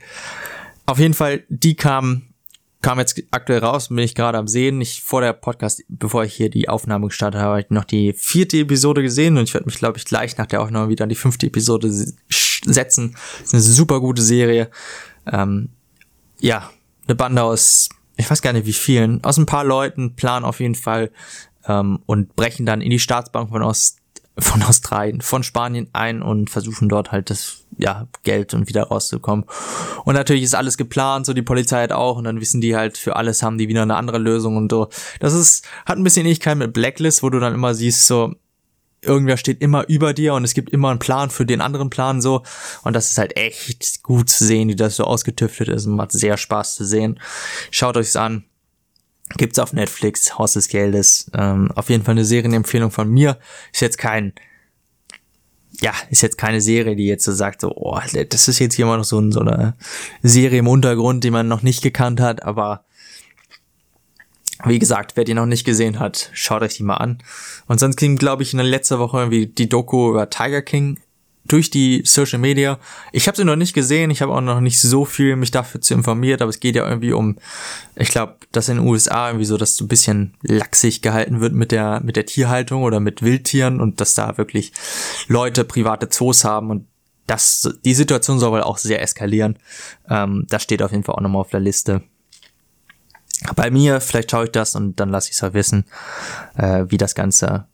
Auf 0.86 0.98
jeden 0.98 1.14
Fall, 1.14 1.44
die 1.50 1.76
kamen 1.76 2.33
kam 2.84 3.00
jetzt 3.00 3.20
aktuell 3.32 3.60
raus, 3.60 3.88
bin 3.88 3.98
ich 4.00 4.14
gerade 4.14 4.38
am 4.38 4.48
Sehen. 4.48 4.82
Ich 4.82 5.02
vor 5.02 5.22
der 5.22 5.34
Podcast, 5.34 5.84
bevor 5.88 6.26
ich 6.26 6.34
hier 6.34 6.50
die 6.50 6.70
Aufnahme 6.70 7.08
gestartet 7.08 7.42
habe, 7.42 7.52
habe 7.52 7.62
ich 7.62 7.70
noch 7.70 7.86
die 7.86 8.14
vierte 8.14 8.58
Episode 8.58 9.02
gesehen 9.02 9.38
und 9.38 9.46
ich 9.46 9.54
werde 9.54 9.66
mich, 9.66 9.80
glaube 9.80 9.98
ich, 9.98 10.06
gleich 10.06 10.38
nach 10.38 10.46
der 10.46 10.62
Aufnahme 10.62 10.90
wieder 10.90 11.04
an 11.04 11.10
die 11.10 11.16
fünfte 11.16 11.48
Episode 11.48 11.90
setzen. 12.66 13.16
Ist 13.42 13.54
eine 13.54 13.64
super 13.64 14.02
gute 14.02 14.22
Serie. 14.22 14.70
Ähm, 15.32 15.70
ja, 16.40 16.70
eine 17.08 17.16
Bande 17.16 17.42
aus, 17.42 17.88
ich 18.18 18.30
weiß 18.30 18.42
gar 18.42 18.52
nicht 18.52 18.68
wie 18.68 18.74
vielen, 18.74 19.24
aus 19.24 19.38
ein 19.38 19.46
paar 19.46 19.64
Leuten, 19.64 20.16
planen 20.16 20.46
auf 20.46 20.60
jeden 20.60 20.76
Fall 20.76 21.10
ähm, 21.66 22.00
und 22.06 22.36
brechen 22.36 22.66
dann 22.66 22.82
in 22.82 22.90
die 22.90 23.00
Staatsbank 23.00 23.50
von 23.50 23.64
Ost 23.64 24.03
von 24.38 24.64
Australien, 24.64 25.22
von 25.22 25.44
Spanien 25.44 25.90
ein 25.94 26.22
und 26.22 26.50
versuchen 26.50 26.90
dort 26.90 27.12
halt 27.12 27.30
das 27.30 27.66
ja, 27.78 28.08
Geld 28.24 28.54
und 28.54 28.68
wieder 28.68 28.84
rauszukommen. 28.84 29.46
Und 30.06 30.16
natürlich 30.16 30.44
ist 30.44 30.56
alles 30.56 30.78
geplant, 30.78 31.26
so 31.26 31.34
die 31.34 31.42
Polizei 31.42 31.84
hat 31.84 31.92
auch, 31.92 32.18
und 32.18 32.24
dann 32.24 32.42
wissen 32.42 32.62
die 32.62 32.76
halt, 32.76 32.98
für 32.98 33.16
alles 33.16 33.44
haben 33.44 33.58
die 33.58 33.68
wieder 33.68 33.84
eine 33.84 33.96
andere 33.96 34.18
Lösung 34.18 34.58
und 34.58 34.72
so. 34.72 34.90
Das 35.20 35.34
ist, 35.34 35.66
hat 35.86 35.98
ein 35.98 36.04
bisschen 36.04 36.26
Ähnlichkeit 36.26 36.58
mit 36.58 36.74
Blacklist, 36.74 37.24
wo 37.24 37.30
du 37.30 37.40
dann 37.40 37.54
immer 37.54 37.76
siehst, 37.76 38.08
so, 38.08 38.34
irgendwer 39.04 39.38
steht 39.38 39.62
immer 39.62 39.88
über 39.88 40.14
dir 40.14 40.34
und 40.34 40.44
es 40.44 40.54
gibt 40.54 40.70
immer 40.70 40.90
einen 40.90 41.00
Plan 41.00 41.30
für 41.30 41.46
den 41.46 41.62
anderen 41.62 41.90
Plan 41.90 42.22
so. 42.22 42.44
Und 42.84 42.94
das 42.94 43.12
ist 43.12 43.18
halt 43.18 43.36
echt 43.38 44.02
gut 44.02 44.30
zu 44.30 44.46
sehen, 44.46 44.70
wie 44.70 44.76
das 44.76 44.96
so 44.96 45.04
ausgetüftet 45.04 45.70
ist 45.70 45.86
und 45.86 45.96
macht 45.96 46.12
sehr 46.12 46.38
Spaß 46.38 46.76
zu 46.76 46.86
sehen. 46.86 47.20
Schaut 47.70 47.98
euch's 47.98 48.16
an. 48.16 48.46
Gibt's 49.30 49.60
auf 49.60 49.74
Netflix, 49.74 50.38
Haus 50.38 50.54
des 50.54 50.68
Geldes. 50.68 51.32
Ähm, 51.34 51.72
auf 51.76 51.90
jeden 51.90 52.04
Fall 52.04 52.14
eine 52.14 52.26
Serienempfehlung 52.26 52.92
von 52.92 53.10
mir. 53.10 53.40
Ist 53.72 53.82
jetzt 53.82 53.98
kein, 53.98 54.34
ja, 55.82 55.94
ist 56.10 56.22
jetzt 56.22 56.38
keine 56.38 56.62
Serie, 56.62 56.96
die 56.96 57.08
jetzt 57.08 57.24
so 57.24 57.32
sagt, 57.32 57.62
so, 57.62 57.74
oh, 57.76 58.00
das 58.30 58.48
ist 58.48 58.60
jetzt 58.60 58.76
hier 58.76 58.86
mal 58.86 58.98
noch 58.98 59.04
so, 59.04 59.32
so 59.32 59.40
eine 59.40 59.76
Serie 60.22 60.60
im 60.60 60.68
Untergrund, 60.68 61.24
die 61.24 61.32
man 61.32 61.48
noch 61.48 61.64
nicht 61.64 61.82
gekannt 61.82 62.20
hat, 62.20 62.44
aber 62.44 62.86
wie 64.66 64.80
gesagt, 64.80 65.14
wer 65.16 65.24
die 65.24 65.34
noch 65.34 65.46
nicht 65.46 65.66
gesehen 65.66 66.00
hat, 66.00 66.30
schaut 66.34 66.62
euch 66.62 66.76
die 66.76 66.84
mal 66.84 66.98
an. 66.98 67.22
Und 67.68 67.80
sonst 67.80 67.98
ging, 67.98 68.18
glaube 68.18 68.44
ich, 68.44 68.54
in 68.54 68.58
der 68.58 68.68
letzten 68.68 69.00
Woche 69.00 69.18
irgendwie 69.18 69.48
die 69.48 69.68
Doku 69.68 70.10
über 70.10 70.30
Tiger 70.30 70.62
King 70.62 71.00
durch 71.46 71.70
die 71.70 72.04
Social 72.06 72.40
Media. 72.40 72.80
Ich 73.12 73.28
habe 73.28 73.36
sie 73.36 73.44
noch 73.44 73.56
nicht 73.56 73.74
gesehen, 73.74 74.12
ich 74.12 74.22
habe 74.22 74.34
auch 74.34 74.42
noch 74.42 74.62
nicht 74.62 74.82
so 74.82 75.06
viel 75.06 75.36
mich 75.36 75.52
dafür 75.52 75.82
zu 75.82 75.94
informiert, 75.94 76.42
aber 76.42 76.50
es 76.50 76.60
geht 76.60 76.76
ja 76.76 76.88
irgendwie 76.88 77.12
um, 77.12 77.38
ich 77.96 78.10
glaube, 78.10 78.38
dass 78.52 78.70
in 78.70 78.78
den 78.78 78.88
USA 78.88 79.30
irgendwie 79.30 79.46
so, 79.46 79.58
dass 79.58 79.76
so 79.76 79.86
ein 79.86 79.90
bisschen 79.90 80.36
laxig 80.42 81.02
gehalten 81.02 81.42
wird 81.42 81.54
mit 81.54 81.72
der 81.72 82.02
mit 82.04 82.16
der 82.16 82.26
Tierhaltung 82.26 82.84
oder 82.84 83.00
mit 83.00 83.22
Wildtieren 83.22 83.82
und 83.82 84.00
dass 84.00 84.16
da 84.16 84.38
wirklich 84.38 84.72
Leute 85.28 85.66
private 85.66 86.10
Zoos 86.10 86.44
haben 86.46 86.70
und 86.70 86.88
das 87.28 87.70
die 87.84 87.94
Situation 87.94 88.40
soll 88.40 88.52
wohl 88.52 88.64
auch 88.64 88.78
sehr 88.78 89.02
eskalieren. 89.02 89.58
Ähm, 90.10 90.46
das 90.50 90.64
steht 90.64 90.82
auf 90.82 90.92
jeden 90.92 91.04
Fall 91.04 91.16
auch 91.16 91.22
nochmal 91.22 91.42
auf 91.42 91.50
der 91.50 91.60
Liste. 91.60 92.04
Bei 93.56 93.70
mir, 93.70 94.00
vielleicht 94.00 94.32
schaue 94.32 94.46
ich 94.46 94.52
das 94.52 94.76
und 94.76 95.00
dann 95.00 95.10
lasse 95.10 95.30
ich 95.30 95.36
es 95.36 95.44
auch 95.44 95.54
wissen, 95.54 95.86
äh, 96.56 96.86
wie 96.88 96.98
das 96.98 97.16
Ganze 97.16 97.68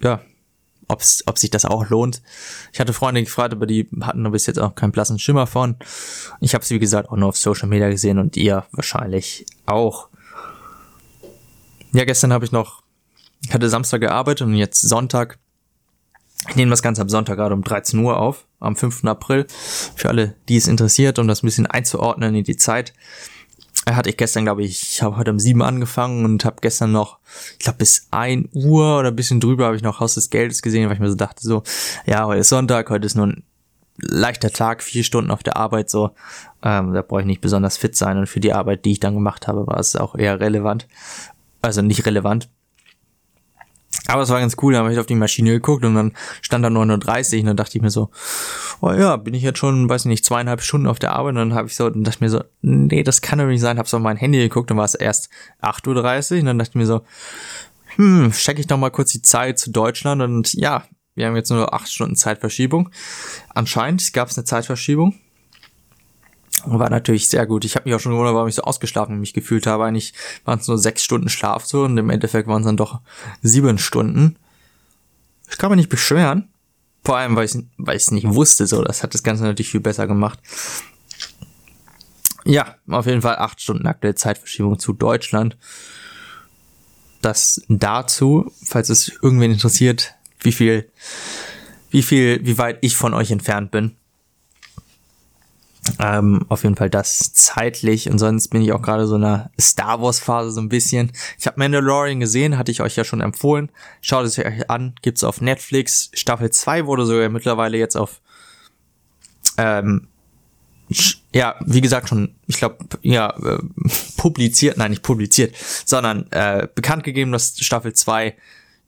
ja 0.00 0.20
ob's, 0.88 1.22
ob 1.26 1.38
sich 1.38 1.50
das 1.50 1.64
auch 1.64 1.88
lohnt. 1.88 2.22
Ich 2.72 2.80
hatte 2.80 2.92
Freunde 2.92 3.22
gefragt, 3.22 3.52
aber 3.52 3.66
die 3.66 3.88
hatten 4.00 4.30
bis 4.30 4.46
jetzt 4.46 4.58
auch 4.58 4.74
keinen 4.74 4.92
blassen 4.92 5.18
Schimmer 5.18 5.46
von. 5.46 5.76
Ich 6.40 6.54
habe 6.54 6.62
es, 6.62 6.70
wie 6.70 6.78
gesagt, 6.78 7.10
auch 7.10 7.16
nur 7.16 7.28
auf 7.28 7.36
Social 7.36 7.68
Media 7.68 7.88
gesehen 7.88 8.18
und 8.18 8.36
ihr 8.36 8.64
wahrscheinlich 8.72 9.46
auch. 9.66 10.08
Ja, 11.92 12.04
gestern 12.04 12.32
habe 12.32 12.44
ich 12.44 12.52
noch, 12.52 12.82
ich 13.44 13.54
hatte 13.54 13.68
Samstag 13.68 14.00
gearbeitet 14.00 14.46
und 14.46 14.54
jetzt 14.54 14.80
Sonntag. 14.80 15.38
Ich 16.48 16.56
nehme 16.56 16.70
das 16.70 16.82
Ganze 16.82 17.02
am 17.02 17.08
Sonntag 17.08 17.36
gerade 17.36 17.54
um 17.54 17.64
13 17.64 17.98
Uhr 17.98 18.18
auf, 18.18 18.46
am 18.60 18.76
5. 18.76 19.04
April. 19.04 19.46
Für 19.48 20.10
alle, 20.10 20.36
die 20.48 20.56
es 20.56 20.68
interessiert, 20.68 21.18
um 21.18 21.26
das 21.26 21.42
ein 21.42 21.46
bisschen 21.46 21.66
einzuordnen 21.66 22.34
in 22.34 22.44
die 22.44 22.56
Zeit 22.56 22.92
hatte 23.94 24.10
ich 24.10 24.16
gestern, 24.16 24.44
glaube 24.44 24.64
ich, 24.64 24.82
ich 24.82 25.02
habe 25.02 25.16
heute 25.16 25.30
um 25.30 25.38
sieben 25.38 25.62
angefangen 25.62 26.24
und 26.24 26.44
habe 26.44 26.56
gestern 26.60 26.92
noch, 26.92 27.18
ich 27.52 27.60
glaube 27.60 27.78
bis 27.78 28.08
ein 28.10 28.48
Uhr 28.52 28.98
oder 28.98 29.10
ein 29.10 29.16
bisschen 29.16 29.40
drüber 29.40 29.66
habe 29.66 29.76
ich 29.76 29.82
noch 29.82 30.00
Haus 30.00 30.14
des 30.14 30.30
Geldes 30.30 30.62
gesehen, 30.62 30.88
weil 30.88 30.94
ich 30.94 31.00
mir 31.00 31.10
so 31.10 31.14
dachte, 31.14 31.42
so, 31.42 31.62
ja, 32.04 32.26
heute 32.26 32.40
ist 32.40 32.48
Sonntag, 32.48 32.90
heute 32.90 33.06
ist 33.06 33.14
nur 33.14 33.28
ein 33.28 33.44
leichter 33.98 34.50
Tag, 34.50 34.82
vier 34.82 35.04
Stunden 35.04 35.30
auf 35.30 35.42
der 35.42 35.56
Arbeit, 35.56 35.88
so, 35.88 36.10
ähm, 36.62 36.94
da 36.94 37.02
brauche 37.02 37.20
ich 37.20 37.26
nicht 37.26 37.40
besonders 37.40 37.76
fit 37.76 37.96
sein 37.96 38.18
und 38.18 38.26
für 38.26 38.40
die 38.40 38.52
Arbeit, 38.52 38.84
die 38.84 38.92
ich 38.92 39.00
dann 39.00 39.14
gemacht 39.14 39.46
habe, 39.46 39.66
war 39.66 39.78
es 39.78 39.94
auch 39.94 40.16
eher 40.16 40.40
relevant. 40.40 40.88
Also 41.62 41.82
nicht 41.82 42.06
relevant, 42.06 42.48
aber 44.08 44.22
es 44.22 44.30
war 44.30 44.40
ganz 44.40 44.56
cool, 44.62 44.72
da 44.72 44.80
habe 44.80 44.92
ich 44.92 44.98
auf 44.98 45.06
die 45.06 45.14
Maschine 45.14 45.50
geguckt 45.50 45.84
und 45.84 45.94
dann 45.94 46.12
stand 46.42 46.64
da 46.64 46.68
9.30 46.68 47.40
und 47.40 47.46
dann 47.46 47.56
dachte 47.56 47.76
ich 47.76 47.82
mir 47.82 47.90
so, 47.90 48.10
oh 48.80 48.92
ja, 48.92 49.16
bin 49.16 49.34
ich 49.34 49.42
jetzt 49.42 49.58
schon, 49.58 49.88
weiß 49.88 50.02
ich 50.02 50.08
nicht, 50.08 50.24
zweieinhalb 50.24 50.60
Stunden 50.60 50.86
auf 50.86 50.98
der 50.98 51.12
Arbeit 51.12 51.30
und 51.30 51.36
dann 51.36 51.54
habe 51.54 51.68
ich 51.68 51.76
so, 51.76 51.88
dann 51.88 52.04
dachte 52.04 52.22
mir 52.22 52.30
so, 52.30 52.42
nee, 52.62 53.02
das 53.02 53.20
kann 53.20 53.38
doch 53.38 53.46
nicht 53.46 53.60
sein, 53.60 53.78
habe 53.78 53.88
so 53.88 53.96
auf 53.96 54.02
mein 54.02 54.16
Handy 54.16 54.38
geguckt 54.38 54.70
und 54.70 54.76
war 54.76 54.84
es 54.84 54.94
erst 54.94 55.28
8.30 55.62 56.32
Uhr 56.32 56.40
und 56.40 56.46
dann 56.46 56.58
dachte 56.58 56.70
ich 56.70 56.76
mir 56.76 56.86
so, 56.86 57.02
hm, 57.96 58.32
check 58.32 58.58
ich 58.58 58.66
doch 58.66 58.78
mal 58.78 58.90
kurz 58.90 59.12
die 59.12 59.22
Zeit 59.22 59.58
zu 59.58 59.70
Deutschland 59.70 60.22
und 60.22 60.52
ja, 60.54 60.84
wir 61.14 61.26
haben 61.26 61.36
jetzt 61.36 61.50
nur 61.50 61.72
acht 61.72 61.90
Stunden 61.90 62.14
Zeitverschiebung. 62.14 62.90
Anscheinend 63.54 64.12
gab 64.12 64.28
es 64.28 64.36
eine 64.36 64.44
Zeitverschiebung 64.44 65.14
war 66.66 66.90
natürlich 66.90 67.28
sehr 67.28 67.46
gut. 67.46 67.64
Ich 67.64 67.76
habe 67.76 67.88
mich 67.88 67.94
auch 67.94 68.00
schon 68.00 68.12
gewundert, 68.12 68.34
warum 68.34 68.48
ich 68.48 68.54
so 68.54 68.62
ausgeschlafen 68.62 69.20
mich 69.20 69.34
gefühlt 69.34 69.66
habe. 69.66 69.84
Eigentlich 69.84 70.14
waren 70.44 70.58
es 70.58 70.68
nur 70.68 70.78
sechs 70.78 71.02
Stunden 71.02 71.28
Schlaf 71.28 71.64
so 71.64 71.84
und 71.84 71.96
im 71.98 72.10
Endeffekt 72.10 72.48
waren 72.48 72.62
es 72.62 72.66
dann 72.66 72.76
doch 72.76 73.00
sieben 73.42 73.78
Stunden. 73.78 74.36
Ich 75.50 75.58
kann 75.58 75.70
mich 75.70 75.76
nicht 75.76 75.88
beschweren. 75.88 76.48
Vor 77.04 77.16
allem, 77.16 77.36
weil 77.36 77.44
ich 77.44 77.56
weil 77.76 77.96
es 77.96 78.10
nicht 78.10 78.28
wusste, 78.28 78.66
so. 78.66 78.82
Das 78.82 79.02
hat 79.02 79.14
das 79.14 79.22
Ganze 79.22 79.44
natürlich 79.44 79.70
viel 79.70 79.80
besser 79.80 80.06
gemacht. 80.06 80.40
Ja, 82.44 82.76
auf 82.88 83.06
jeden 83.06 83.22
Fall 83.22 83.36
acht 83.36 83.60
Stunden 83.60 83.86
aktuelle 83.86 84.14
Zeitverschiebung 84.14 84.78
zu 84.78 84.92
Deutschland. 84.92 85.56
Das 87.22 87.62
dazu, 87.68 88.52
falls 88.64 88.88
es 88.88 89.08
irgendwen 89.22 89.52
interessiert, 89.52 90.14
wie 90.40 90.52
viel, 90.52 90.90
wie 91.90 92.02
viel, 92.02 92.44
wie 92.44 92.58
weit 92.58 92.78
ich 92.82 92.96
von 92.96 93.14
euch 93.14 93.30
entfernt 93.30 93.70
bin. 93.70 93.96
Ähm, 95.98 96.44
auf 96.48 96.62
jeden 96.62 96.76
Fall 96.76 96.90
das 96.90 97.32
zeitlich 97.32 98.10
und 98.10 98.18
sonst 98.18 98.48
bin 98.48 98.62
ich 98.62 98.72
auch 98.72 98.82
gerade 98.82 99.06
so 99.06 99.16
in 99.16 99.24
einer 99.24 99.50
Star 99.58 100.00
Wars 100.02 100.18
Phase 100.18 100.50
so 100.50 100.60
ein 100.60 100.68
bisschen. 100.68 101.12
Ich 101.38 101.46
habe 101.46 101.58
Mandalorian 101.58 102.20
gesehen, 102.20 102.58
hatte 102.58 102.70
ich 102.70 102.80
euch 102.80 102.96
ja 102.96 103.04
schon 103.04 103.20
empfohlen. 103.20 103.70
Schaut 104.00 104.26
es 104.26 104.38
euch 104.38 104.68
an, 104.70 104.94
gibt's 105.02 105.24
auf 105.24 105.40
Netflix. 105.40 106.10
Staffel 106.14 106.50
2 106.50 106.86
wurde 106.86 107.06
sogar 107.06 107.28
mittlerweile 107.28 107.78
jetzt 107.78 107.96
auf 107.96 108.20
ähm, 109.58 110.08
ja, 111.34 111.56
wie 111.64 111.80
gesagt 111.80 112.08
schon, 112.08 112.34
ich 112.46 112.58
glaube, 112.58 112.78
ja, 113.02 113.30
äh, 113.30 113.58
publiziert, 114.16 114.76
nein, 114.76 114.90
nicht 114.90 115.02
publiziert, 115.02 115.54
sondern 115.84 116.30
äh, 116.30 116.68
bekannt 116.74 117.04
gegeben, 117.04 117.32
dass 117.32 117.58
Staffel 117.58 117.92
2 117.92 118.36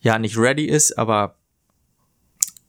ja 0.01 0.19
nicht 0.19 0.39
ready 0.39 0.67
ist, 0.67 0.97
aber 0.97 1.35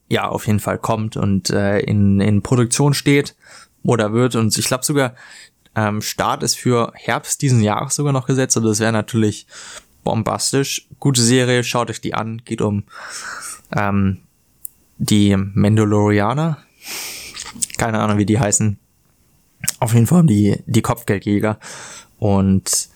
ja 0.08 0.28
auf 0.28 0.48
jeden 0.48 0.60
Fall 0.60 0.80
kommt 0.80 1.16
und 1.18 1.52
äh, 1.52 1.80
in, 1.80 2.20
in 2.20 2.42
Produktion 2.42 2.96
steht 2.96 3.36
oder 3.84 4.14
wird. 4.14 4.36
Und 4.36 4.58
ich 4.58 4.68
glaube 4.68 4.86
sogar, 4.86 5.16
ähm, 5.76 6.02
Start 6.02 6.44
ist 6.44 6.56
für 6.56 6.92
Herbst 6.96 7.42
diesen 7.42 7.62
Jahres 7.62 7.96
sogar 7.96 8.14
noch 8.14 8.28
gesetzt. 8.28 8.58
Also 8.58 8.70
das 8.70 8.80
wäre 8.80 8.92
natürlich 8.92 9.48
bombastisch. 10.04 10.88
Gute 11.00 11.22
Serie, 11.22 11.64
schaut 11.64 11.90
euch 11.90 12.02
die 12.02 12.14
an. 12.14 12.42
Geht 12.44 12.62
um 12.62 12.84
ähm, 13.76 14.20
die 14.98 15.36
Mandalorianer. 15.36 16.58
Keine 17.78 18.00
Ahnung, 18.00 18.18
wie 18.18 18.26
die 18.26 18.40
heißen. 18.40 18.80
Auf 19.80 19.94
jeden 19.94 20.08
Fall 20.08 20.26
die, 20.26 20.62
die 20.66 20.82
Kopfgeldjäger. 20.82 21.60
Und 22.18 22.90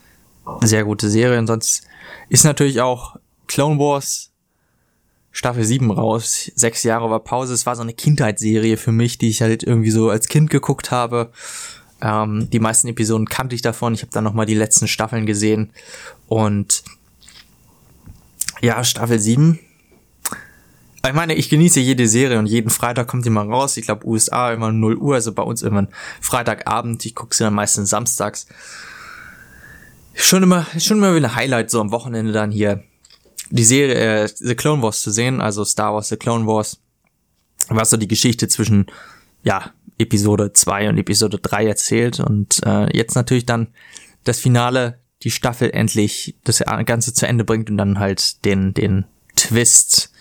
sehr 0.62 0.84
gute 0.84 1.10
Serie. 1.10 1.40
Und 1.40 1.48
sonst 1.48 1.88
ist 2.30 2.44
natürlich 2.44 2.82
auch 2.82 3.16
Clone 3.48 3.80
Wars 3.80 4.33
Staffel 5.34 5.66
7 5.66 5.92
raus. 5.92 6.52
Sechs 6.56 6.84
Jahre 6.84 7.10
war 7.10 7.20
Pause. 7.20 7.56
Es 7.56 7.66
war 7.66 7.76
so 7.76 7.82
eine 7.82 7.94
Kindheitsserie 7.94 8.78
für 8.78 8.92
mich, 8.92 9.18
die 9.18 9.30
ich 9.30 9.42
halt 9.42 9.64
irgendwie 9.64 9.90
so 9.90 10.10
als 10.12 10.28
Kind 10.28 10.52
geguckt 10.52 10.92
habe. 10.92 11.32
Ähm, 12.02 12.50
die 12.52 12.60
meisten 12.60 12.88
Episoden 12.88 13.28
kannte 13.28 13.56
ich 13.56 13.64
davon. 13.64 13.96
Ich 13.96 14.04
habe 14.04 14.12
dann 14.12 14.24
nochmal 14.24 14.46
die 14.46 14.54
letzten 14.54 14.88
Staffeln 14.88 15.26
gesehen. 15.26 15.72
Und 16.28 16.84
ja, 18.62 18.84
Staffel 18.84 19.20
7. 19.20 19.60
Ich 21.06 21.14
meine, 21.14 21.34
ich 21.34 21.50
genieße 21.50 21.80
jede 21.80 22.08
Serie 22.08 22.38
und 22.38 22.46
jeden 22.46 22.70
Freitag 22.70 23.08
kommt 23.08 23.26
die 23.26 23.32
mal 23.32 23.50
raus. 23.50 23.76
Ich 23.76 23.86
glaube, 23.86 24.08
USA 24.08 24.54
immer 24.54 24.72
0 24.72 24.96
Uhr, 24.98 25.16
also 25.16 25.34
bei 25.34 25.44
uns 25.44 25.64
immer 25.64 25.88
Freitagabend. 26.22 27.04
Ich 27.08 27.16
gucke 27.16 27.36
sie 27.36 27.44
dann 27.44 27.56
meistens 27.56 27.90
samstags. 27.90 28.48
Schon 30.14 30.44
immer, 30.44 30.68
schon 30.78 31.00
immer 31.00 31.16
wieder 31.16 31.30
ein 31.30 31.36
Highlight, 31.36 31.72
so 31.72 31.82
am 31.82 31.92
Wochenende 31.92 32.32
dann 32.32 32.52
hier 32.52 32.84
die 33.54 33.64
Serie 33.64 34.24
äh, 34.24 34.28
The 34.28 34.56
Clone 34.56 34.82
Wars 34.82 35.02
zu 35.02 35.12
sehen, 35.12 35.40
also 35.40 35.64
Star 35.64 35.94
Wars 35.94 36.10
The 36.10 36.18
Clone 36.18 36.48
Wars. 36.48 36.80
Was 37.70 37.92
so 37.92 37.98
die 37.98 38.08
Geschichte 38.08 38.48
zwischen, 38.48 38.88
ja, 39.44 39.72
Episode 40.00 40.54
2 40.54 40.90
und 40.90 40.98
Episode 40.98 41.38
3 41.38 41.68
erzählt 41.68 42.20
und 42.20 42.60
äh, 42.66 42.96
jetzt 42.98 43.14
natürlich 43.16 43.46
dann 43.46 43.68
das 44.24 44.40
Finale, 44.40 45.00
die 45.22 45.30
Staffel 45.30 45.70
endlich 45.70 46.36
das 46.44 46.64
Ganze 46.86 47.14
zu 47.14 47.28
Ende 47.28 47.44
bringt 47.44 47.70
und 47.70 47.78
dann 47.78 48.00
halt 48.00 48.44
den, 48.44 48.74
den 48.74 49.06
Twist 49.36 50.12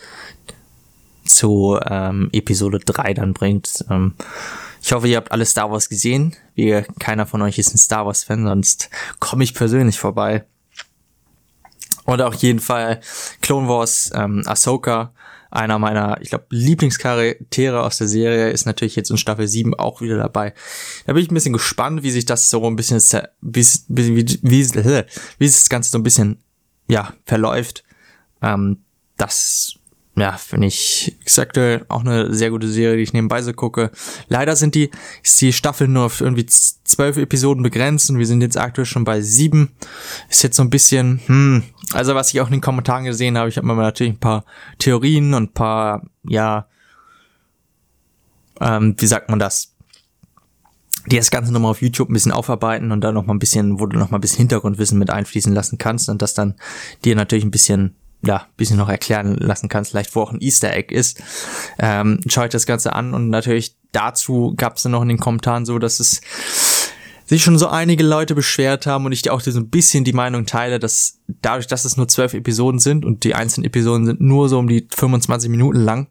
zu 1.24 1.78
ähm, 1.86 2.28
Episode 2.32 2.80
3 2.80 3.14
dann 3.14 3.32
bringt. 3.32 3.84
Ähm, 3.88 4.14
ich 4.82 4.92
hoffe, 4.92 5.08
ihr 5.08 5.16
habt 5.16 5.32
alle 5.32 5.46
Star 5.46 5.70
Wars 5.70 5.88
gesehen. 5.88 6.36
Wie 6.54 6.82
keiner 6.98 7.26
von 7.26 7.40
euch 7.40 7.58
ist 7.58 7.74
ein 7.74 7.78
Star 7.78 8.04
Wars 8.04 8.24
Fan, 8.24 8.44
sonst 8.44 8.90
komme 9.20 9.42
ich 9.42 9.54
persönlich 9.54 9.98
vorbei. 9.98 10.44
Und 12.04 12.20
auch 12.20 12.34
jeden 12.34 12.60
Fall 12.60 13.00
Clone 13.40 13.68
Wars, 13.68 14.10
ähm, 14.14 14.42
Ahsoka, 14.46 15.12
einer 15.50 15.78
meiner, 15.78 16.18
ich 16.22 16.30
glaube, 16.30 16.46
Lieblingscharaktere 16.50 17.82
aus 17.82 17.98
der 17.98 18.08
Serie, 18.08 18.50
ist 18.50 18.64
natürlich 18.64 18.96
jetzt 18.96 19.10
in 19.10 19.18
Staffel 19.18 19.46
7 19.46 19.74
auch 19.74 20.00
wieder 20.00 20.16
dabei. 20.16 20.54
Da 21.06 21.12
bin 21.12 21.22
ich 21.22 21.30
ein 21.30 21.34
bisschen 21.34 21.52
gespannt, 21.52 22.02
wie 22.02 22.10
sich 22.10 22.24
das 22.24 22.48
so 22.48 22.66
ein 22.66 22.74
bisschen, 22.74 23.00
wie, 23.42 23.66
wie, 23.88 24.16
wie, 24.16 24.40
wie, 24.42 25.04
wie 25.38 25.48
sich 25.48 25.60
das 25.60 25.68
Ganze 25.68 25.90
so 25.90 25.98
ein 25.98 26.02
bisschen, 26.02 26.42
ja, 26.88 27.12
verläuft. 27.26 27.84
Ähm, 28.40 28.78
das 29.18 29.74
ja, 30.14 30.32
finde 30.32 30.66
ich, 30.66 31.16
sagte, 31.24 31.86
auch 31.88 32.02
eine 32.02 32.34
sehr 32.34 32.50
gute 32.50 32.68
Serie, 32.68 32.98
die 32.98 33.02
ich 33.02 33.14
nebenbei 33.14 33.40
so 33.40 33.54
gucke. 33.54 33.90
Leider 34.28 34.56
sind 34.56 34.74
die, 34.74 34.90
ist 35.22 35.40
die 35.40 35.54
Staffel 35.54 35.88
nur 35.88 36.04
auf 36.04 36.20
irgendwie 36.20 36.44
zwölf 36.46 37.16
Episoden 37.16 37.62
begrenzt 37.62 38.10
und 38.10 38.18
wir 38.18 38.26
sind 38.26 38.42
jetzt 38.42 38.58
aktuell 38.58 38.84
schon 38.84 39.04
bei 39.04 39.22
sieben. 39.22 39.72
Ist 40.28 40.42
jetzt 40.42 40.56
so 40.56 40.62
ein 40.62 40.70
bisschen, 40.70 41.20
hm, 41.26 41.62
also 41.92 42.14
was 42.14 42.32
ich 42.34 42.42
auch 42.42 42.46
in 42.46 42.52
den 42.52 42.60
Kommentaren 42.60 43.04
gesehen 43.04 43.38
habe, 43.38 43.48
ich 43.48 43.56
habe 43.56 43.66
mir 43.66 43.74
natürlich 43.74 44.12
ein 44.12 44.20
paar 44.20 44.44
Theorien 44.78 45.32
und 45.32 45.44
ein 45.44 45.54
paar, 45.54 46.02
ja, 46.24 46.66
ähm, 48.60 48.94
wie 48.98 49.06
sagt 49.06 49.30
man 49.30 49.38
das? 49.38 49.72
die 51.06 51.16
das 51.16 51.32
Ganze 51.32 51.52
nochmal 51.52 51.72
auf 51.72 51.82
YouTube 51.82 52.10
ein 52.10 52.12
bisschen 52.12 52.30
aufarbeiten 52.30 52.92
und 52.92 53.00
dann 53.00 53.14
nochmal 53.14 53.34
ein 53.34 53.40
bisschen, 53.40 53.80
wo 53.80 53.86
du 53.86 53.98
nochmal 53.98 54.18
ein 54.18 54.20
bisschen 54.20 54.38
Hintergrundwissen 54.38 55.00
mit 55.00 55.10
einfließen 55.10 55.52
lassen 55.52 55.76
kannst 55.76 56.08
und 56.08 56.22
das 56.22 56.34
dann 56.34 56.54
dir 57.04 57.16
natürlich 57.16 57.44
ein 57.44 57.50
bisschen 57.50 57.96
ja, 58.24 58.46
bisschen 58.56 58.76
noch 58.76 58.88
erklären 58.88 59.36
lassen 59.36 59.68
kannst, 59.68 59.90
vielleicht 59.90 60.14
wo 60.14 60.22
auch 60.22 60.32
ein 60.32 60.40
Easter 60.40 60.72
Egg 60.72 60.94
ist. 60.94 61.22
Ähm, 61.78 62.20
schau 62.28 62.44
ich 62.44 62.50
das 62.50 62.66
Ganze 62.66 62.94
an 62.94 63.14
und 63.14 63.30
natürlich 63.30 63.76
dazu 63.90 64.54
gab 64.56 64.76
es 64.76 64.82
dann 64.84 64.92
noch 64.92 65.02
in 65.02 65.08
den 65.08 65.18
Kommentaren 65.18 65.66
so, 65.66 65.78
dass 65.78 66.00
es 66.00 66.20
sich 67.26 67.42
schon 67.42 67.58
so 67.58 67.68
einige 67.68 68.04
Leute 68.04 68.34
beschwert 68.34 68.86
haben 68.86 69.06
und 69.06 69.12
ich 69.12 69.28
auch 69.30 69.40
so 69.40 69.50
ein 69.58 69.70
bisschen 69.70 70.04
die 70.04 70.12
Meinung 70.12 70.46
teile, 70.46 70.78
dass 70.78 71.18
dadurch, 71.40 71.66
dass 71.66 71.84
es 71.84 71.96
nur 71.96 72.08
zwölf 72.08 72.34
Episoden 72.34 72.78
sind 72.78 73.04
und 73.04 73.24
die 73.24 73.34
einzelnen 73.34 73.64
Episoden 73.64 74.06
sind 74.06 74.20
nur 74.20 74.48
so 74.48 74.58
um 74.58 74.68
die 74.68 74.86
25 74.94 75.50
Minuten 75.50 75.78
lang, 75.78 76.08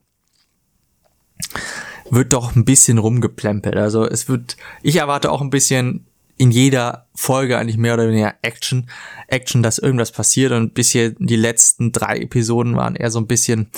wird 2.10 2.34
doch 2.34 2.56
ein 2.56 2.66
bisschen 2.66 2.98
rumgeplempelt. 2.98 3.76
Also 3.76 4.06
es 4.06 4.28
wird, 4.28 4.58
ich 4.82 4.98
erwarte 4.98 5.32
auch 5.32 5.42
ein 5.42 5.50
bisschen 5.50 6.08
in 6.42 6.50
jeder 6.50 7.06
Folge 7.14 7.60
eigentlich 7.60 7.78
mehr 7.78 7.94
oder 7.94 8.08
weniger 8.08 8.34
Action, 8.42 8.90
Action, 9.28 9.62
dass 9.62 9.78
irgendwas 9.78 10.12
passiert 10.12 10.54
und 10.54 10.74
bisher 10.74 11.12
die 11.12 11.36
letzten 11.36 11.92
drei 11.92 12.18
Episoden 12.18 12.76
waren 12.76 12.96
eher 12.96 13.12
so 13.12 13.20
ein 13.20 13.28
bisschen, 13.28 13.70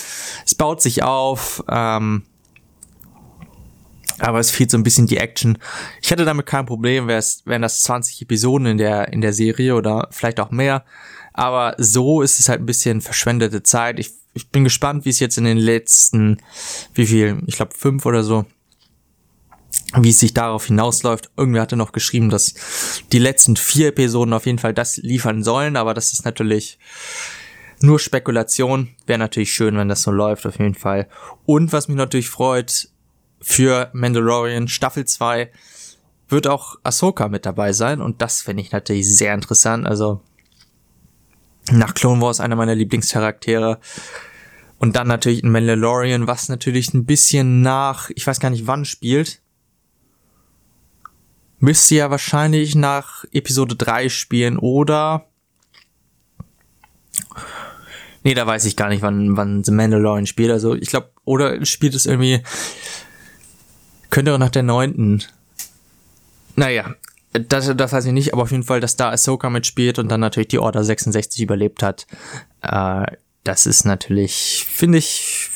es 0.45 0.55
baut 0.55 0.81
sich 0.81 1.03
auf, 1.03 1.61
ähm, 1.67 2.23
aber 4.19 4.39
es 4.39 4.49
fehlt 4.49 4.71
so 4.71 4.77
ein 4.77 4.83
bisschen 4.83 5.07
die 5.07 5.17
Action. 5.17 5.57
Ich 6.01 6.09
hätte 6.09 6.23
damit 6.23 6.45
kein 6.45 6.65
Problem, 6.65 7.09
wären 7.09 7.61
das 7.61 7.83
20 7.83 8.21
Episoden 8.21 8.65
in 8.67 8.77
der, 8.77 9.11
in 9.11 9.19
der 9.19 9.33
Serie 9.33 9.75
oder 9.75 10.07
vielleicht 10.11 10.39
auch 10.39 10.49
mehr. 10.49 10.85
Aber 11.33 11.75
so 11.77 12.21
ist 12.21 12.39
es 12.39 12.47
halt 12.47 12.61
ein 12.61 12.65
bisschen 12.65 13.01
verschwendete 13.01 13.61
Zeit. 13.63 13.99
Ich, 13.99 14.11
ich 14.35 14.51
bin 14.51 14.63
gespannt, 14.63 15.03
wie 15.03 15.09
es 15.09 15.19
jetzt 15.19 15.37
in 15.37 15.43
den 15.43 15.57
letzten, 15.57 16.37
wie 16.93 17.07
viel, 17.07 17.41
ich 17.45 17.57
glaube 17.57 17.73
fünf 17.75 18.05
oder 18.05 18.23
so, 18.23 18.45
wie 19.97 20.09
es 20.09 20.19
sich 20.19 20.33
darauf 20.33 20.65
hinausläuft. 20.65 21.31
Irgendwer 21.37 21.61
hatte 21.61 21.75
noch 21.75 21.91
geschrieben, 21.91 22.29
dass 22.29 22.53
die 23.11 23.19
letzten 23.19 23.55
vier 23.55 23.89
Episoden 23.89 24.33
auf 24.33 24.45
jeden 24.45 24.59
Fall 24.59 24.73
das 24.73 24.97
liefern 24.97 25.43
sollen, 25.43 25.75
aber 25.75 25.93
das 25.93 26.13
ist 26.13 26.25
natürlich 26.25 26.79
nur 27.81 27.99
Spekulation. 27.99 28.89
Wäre 29.05 29.19
natürlich 29.19 29.53
schön, 29.53 29.77
wenn 29.77 29.89
das 29.89 30.03
so 30.03 30.11
läuft, 30.11 30.45
auf 30.45 30.59
jeden 30.59 30.75
Fall. 30.75 31.07
Und 31.45 31.73
was 31.73 31.87
mich 31.87 31.97
natürlich 31.97 32.29
freut, 32.29 32.89
für 33.41 33.89
Mandalorian 33.93 34.67
Staffel 34.69 35.05
2 35.05 35.51
wird 36.29 36.47
auch 36.47 36.77
Ahsoka 36.83 37.27
mit 37.27 37.45
dabei 37.45 37.73
sein 37.73 38.01
und 38.01 38.21
das 38.21 38.41
finde 38.41 38.63
ich 38.63 38.71
natürlich 38.71 39.07
sehr 39.15 39.33
interessant. 39.33 39.85
Also 39.85 40.21
nach 41.71 41.93
Clone 41.93 42.21
Wars 42.21 42.39
einer 42.39 42.55
meiner 42.55 42.75
Lieblingscharaktere. 42.75 43.79
Und 44.79 44.95
dann 44.95 45.07
natürlich 45.07 45.43
in 45.43 45.51
Mandalorian, 45.51 46.27
was 46.27 46.49
natürlich 46.49 46.93
ein 46.93 47.05
bisschen 47.05 47.61
nach, 47.61 48.09
ich 48.15 48.25
weiß 48.25 48.39
gar 48.39 48.49
nicht 48.49 48.67
wann 48.67 48.85
spielt, 48.85 49.42
müsste 51.63 51.95
ja 51.95 52.11
wahrscheinlich 52.11 52.75
nach 52.75 53.23
Episode 53.31 53.75
3 53.77 54.09
spielen 54.09 54.57
oder 54.57 55.27
Nee, 58.25 58.33
da 58.33 58.47
weiß 58.47 58.65
ich 58.65 58.75
gar 58.75 58.89
nicht, 58.89 59.01
wann, 59.01 59.35
wann 59.35 59.63
The 59.63 59.71
Mandalorian 59.71 60.25
spielt. 60.25 60.51
Also 60.51 60.75
ich 60.75 60.89
glaube, 60.89 61.11
oder 61.25 61.65
spielt 61.65 61.93
es 61.93 62.05
irgendwie. 62.05 62.41
Könnte 64.09 64.33
auch 64.33 64.37
nach 64.37 64.49
der 64.49 64.63
neunten. 64.63 65.23
Naja, 66.55 66.95
das, 67.33 67.75
das 67.75 67.91
weiß 67.91 68.05
ich 68.05 68.13
nicht, 68.13 68.33
aber 68.33 68.43
auf 68.43 68.51
jeden 68.51 68.63
Fall, 68.63 68.79
dass 68.79 68.95
da 68.95 69.11
Ahsoka 69.11 69.49
mitspielt 69.49 69.99
und 69.99 70.09
dann 70.09 70.21
natürlich 70.21 70.49
die 70.49 70.59
Order 70.59 70.83
66 70.83 71.41
überlebt 71.41 71.83
hat. 71.83 72.07
Äh, 72.61 73.05
das 73.43 73.65
ist 73.65 73.85
natürlich, 73.85 74.65
finde 74.69 74.99
ich, 74.99 75.49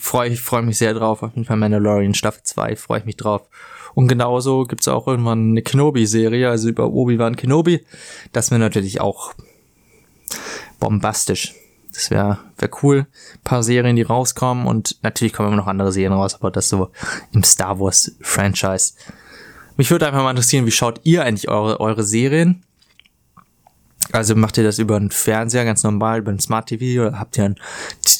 freue 0.00 0.28
ich 0.28 0.40
freu 0.40 0.62
mich 0.62 0.78
sehr 0.78 0.94
drauf. 0.94 1.22
Auf 1.22 1.34
jeden 1.34 1.44
Fall 1.44 1.56
Mandalorian 1.56 2.14
Staffel 2.14 2.42
2 2.44 2.76
freue 2.76 3.00
ich 3.00 3.04
mich 3.04 3.16
drauf. 3.16 3.48
Und 3.94 4.08
genauso 4.08 4.64
gibt's 4.64 4.88
auch 4.88 5.06
irgendwann 5.06 5.50
eine 5.50 5.62
Kenobi-Serie, 5.62 6.48
also 6.48 6.68
über 6.68 6.90
Obi-Wan 6.90 7.36
Kenobi. 7.36 7.84
Das 8.32 8.50
wäre 8.50 8.58
natürlich 8.58 9.00
auch 9.00 9.34
bombastisch. 10.80 11.54
Das 11.92 12.10
wäre 12.10 12.38
wär 12.58 12.70
cool. 12.82 13.06
Ein 13.34 13.44
paar 13.44 13.62
Serien, 13.62 13.96
die 13.96 14.02
rauskommen 14.02 14.66
und 14.66 14.98
natürlich 15.02 15.32
kommen 15.32 15.48
immer 15.48 15.56
noch 15.56 15.68
andere 15.68 15.92
Serien 15.92 16.12
raus, 16.12 16.34
aber 16.34 16.50
das 16.50 16.68
so 16.68 16.90
im 17.32 17.44
Star 17.44 17.78
Wars 17.78 18.16
Franchise. 18.20 18.94
Mich 19.76 19.90
würde 19.90 20.06
einfach 20.06 20.22
mal 20.22 20.30
interessieren, 20.30 20.66
wie 20.66 20.72
schaut 20.72 21.00
ihr 21.04 21.24
eigentlich 21.24 21.48
eure, 21.48 21.80
eure 21.80 22.02
Serien? 22.02 22.64
Also 24.12 24.34
macht 24.34 24.58
ihr 24.58 24.64
das 24.64 24.78
über 24.78 24.96
einen 24.96 25.10
Fernseher 25.10 25.64
ganz 25.64 25.82
normal, 25.82 26.18
über 26.18 26.30
einen 26.30 26.40
Smart 26.40 26.68
TV 26.68 27.00
oder 27.00 27.18
habt 27.18 27.38
ihr 27.38 27.44
einen 27.44 27.56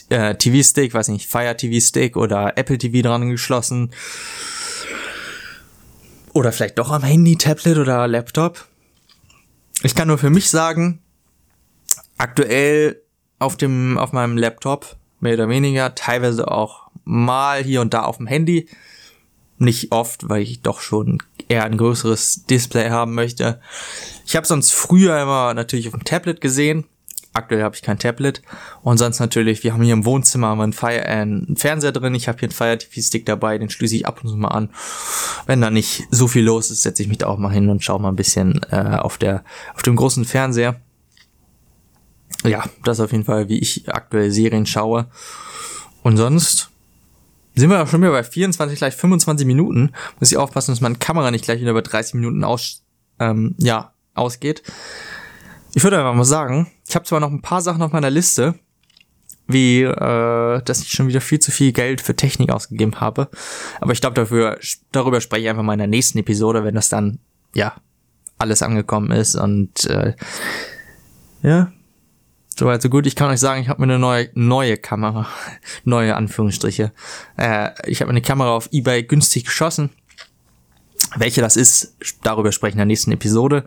äh, 0.09 0.35
TV-Stick, 0.35 0.95
weiß 0.95 1.09
nicht, 1.09 1.29
Fire 1.29 1.57
TV-Stick 1.57 2.17
oder 2.17 2.57
Apple 2.57 2.79
TV 2.79 3.07
dran 3.07 3.29
geschlossen? 3.29 3.91
Oder 6.35 6.51
vielleicht 6.51 6.79
doch 6.79 6.91
am 6.91 7.05
Handy, 7.05 7.37
Tablet 7.37 7.79
oder 7.79 8.09
Laptop. 8.09 8.67
Ich 9.85 9.95
kann 9.95 10.09
nur 10.09 10.19
für 10.19 10.31
mich 10.31 10.51
sagen, 10.51 11.01
aktuell 12.19 13.01
auf 13.39 13.57
dem, 13.57 13.97
auf 13.99 14.13
meinem 14.13 14.37
Laptop, 14.37 14.97
mehr 15.21 15.35
oder 15.35 15.49
weniger, 15.49 15.95
teilweise 15.95 16.51
auch 16.51 16.89
mal 17.05 17.63
hier 17.63 17.81
und 17.81 17.95
da 17.95 18.03
auf 18.03 18.17
dem 18.17 18.27
Handy. 18.27 18.69
Nicht 19.59 19.93
oft, 19.93 20.29
weil 20.29 20.43
ich 20.43 20.61
doch 20.61 20.81
schon 20.81 21.23
eher 21.47 21.65
ein 21.65 21.79
größeres 21.79 22.47
Display 22.47 22.91
haben 22.91 23.15
möchte. 23.15 23.61
Ich 24.27 24.35
habe 24.35 24.47
sonst 24.47 24.73
früher 24.73 25.23
immer 25.23 25.55
natürlich 25.55 25.87
auf 25.87 25.95
dem 25.95 26.05
Tablet 26.05 26.41
gesehen. 26.41 26.85
Aktuell 27.35 27.65
habe 27.65 27.75
ich 27.75 27.83
kein 27.83 27.99
Tablet. 27.99 28.43
Und 28.83 28.99
sonst 28.99 29.19
natürlich, 29.19 29.65
wir 29.65 29.73
haben 29.73 29.83
hier 29.83 29.93
im 29.93 30.05
Wohnzimmer 30.05 30.53
einen, 30.53 30.73
Fire, 30.73 31.05
äh, 31.05 31.21
einen 31.21 31.57
Fernseher 31.57 31.91
drin. 31.91 32.15
Ich 32.15 32.29
habe 32.29 32.39
hier 32.39 32.49
einen 32.49 32.55
Fire 32.55 32.79
TV 32.79 33.01
Stick 33.01 33.27
dabei, 33.27 33.59
den 33.59 33.71
schließe 33.71 33.97
ich 33.97 34.07
ab 34.07 34.21
und 34.23 34.31
zu 34.31 34.37
mal 34.37 34.49
an. 34.49 34.71
Wenn 35.47 35.61
da 35.61 35.71
nicht 35.71 36.05
so 36.11 36.29
viel 36.29 36.45
los 36.45 36.71
ist, 36.71 36.83
setze 36.83 37.03
ich 37.03 37.09
mich 37.09 37.19
da 37.19 37.27
auch 37.27 37.39
mal 37.39 37.53
hin 37.53 37.69
und 37.69 37.83
schaue 37.83 38.01
mal 38.01 38.11
ein 38.11 38.17
bisschen 38.17 38.61
äh, 38.71 38.99
auf 39.01 39.19
der 39.19 39.45
auf 39.75 39.83
dem 39.83 39.97
großen 39.97 40.25
Fernseher. 40.25 40.81
Ja, 42.45 42.65
das 42.85 43.01
auf 43.01 43.11
jeden 43.11 43.25
Fall, 43.25 43.49
wie 43.49 43.59
ich 43.59 43.93
aktuell 43.93 44.31
Serien 44.31 44.67
schaue. 44.67 45.07
Und 46.03 46.17
sonst 46.17 46.71
sind 47.55 47.71
wir 47.71 47.83
auch 47.83 47.89
schon 47.89 48.01
wieder 48.01 48.13
bei 48.13 48.23
24, 48.23 48.79
gleich 48.79 48.95
25 48.95 49.47
Minuten. 49.47 49.93
Muss 50.21 50.31
ich 50.31 50.39
aufpassen, 50.39 50.73
dass 50.73 50.81
meine 50.81 50.97
Kamera 50.97 51.31
nicht 51.31 51.45
gleich 51.45 51.61
wieder 51.61 51.73
bei 51.73 51.81
30 51.81 52.15
Minuten 52.15 52.45
aus, 52.45 52.83
ähm, 53.19 53.55
ja, 53.59 53.93
ausgeht. 54.15 54.63
Ich 55.75 55.83
würde 55.83 55.99
einfach 55.99 56.15
mal 56.15 56.25
sagen, 56.25 56.71
ich 56.89 56.95
habe 56.95 57.05
zwar 57.05 57.21
noch 57.21 57.31
ein 57.31 57.43
paar 57.43 57.61
Sachen 57.61 57.83
auf 57.83 57.93
meiner 57.93 58.11
Liste, 58.11 58.55
wie 59.49 59.83
äh, 59.83 60.63
dass 60.63 60.83
ich 60.83 60.91
schon 60.91 61.09
wieder 61.09 61.21
viel 61.21 61.41
zu 61.41 61.51
viel 61.51 61.73
Geld 61.73 62.01
für 62.01 62.15
Technik 62.15 62.51
ausgegeben 62.51 63.01
habe, 63.01 63.29
aber 63.81 63.93
ich 63.93 64.01
glaube 64.01 64.15
dafür 64.15 64.59
darüber 64.93 65.21
spreche 65.21 65.43
ich 65.43 65.51
einfach 65.51 65.65
mal 65.65 65.75
in 65.75 65.81
der 65.81 65.89
nächsten 65.89 66.19
Episode, 66.19 66.65
wenn 66.65 66.77
das 66.77 66.89
dann 66.89 67.19
ja 67.55 67.75
alles 68.39 68.63
angekommen 68.63 69.11
ist 69.11 69.35
und 69.35 69.85
äh, 69.87 70.15
ja 71.43 71.73
Soweit 72.57 72.83
so 72.83 72.89
gut. 72.89 73.05
Ich 73.07 73.17
kann 73.17 73.31
euch 73.31 73.41
sagen, 73.41 73.63
ich 73.63 73.69
habe 73.69 73.85
mir 73.85 73.93
eine 73.93 73.99
neue 73.99 74.31
neue 74.35 74.77
Kamera, 74.77 75.27
neue 75.85 76.15
Anführungsstriche. 76.15 76.93
Äh, 77.37 77.71
ich 77.91 78.01
habe 78.01 78.11
eine 78.11 78.23
Kamera 78.23 78.51
auf 78.51 78.69
eBay 78.71 79.03
günstig 79.03 79.47
geschossen 79.47 79.91
welche 81.17 81.41
das 81.41 81.57
ist, 81.57 81.97
darüber 82.23 82.53
sprechen 82.53 82.75
in 82.75 82.79
der 82.79 82.87
nächsten 82.87 83.13
Episode. 83.13 83.65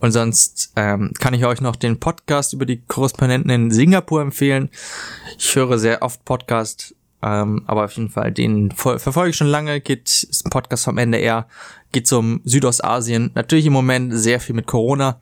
Und 0.00 0.12
sonst 0.12 0.72
ähm, 0.76 1.12
kann 1.18 1.34
ich 1.34 1.44
euch 1.44 1.60
noch 1.60 1.76
den 1.76 1.98
Podcast 1.98 2.52
über 2.52 2.66
die 2.66 2.80
Korrespondenten 2.82 3.50
in 3.50 3.70
Singapur 3.70 4.20
empfehlen. 4.20 4.70
Ich 5.38 5.54
höre 5.54 5.78
sehr 5.78 6.02
oft 6.02 6.24
Podcast, 6.24 6.94
ähm, 7.22 7.64
aber 7.66 7.84
auf 7.84 7.96
jeden 7.96 8.10
Fall 8.10 8.32
den 8.32 8.70
verfolge 8.70 9.30
ich 9.30 9.36
schon 9.36 9.48
lange. 9.48 9.80
Geht 9.80 10.08
ist 10.08 10.46
ein 10.46 10.50
Podcast 10.50 10.84
vom 10.84 10.98
NDR, 10.98 11.48
geht 11.92 12.06
zum 12.06 12.40
Südostasien. 12.44 13.32
Natürlich 13.34 13.66
im 13.66 13.72
Moment 13.72 14.12
sehr 14.14 14.40
viel 14.40 14.54
mit 14.54 14.66
Corona, 14.66 15.20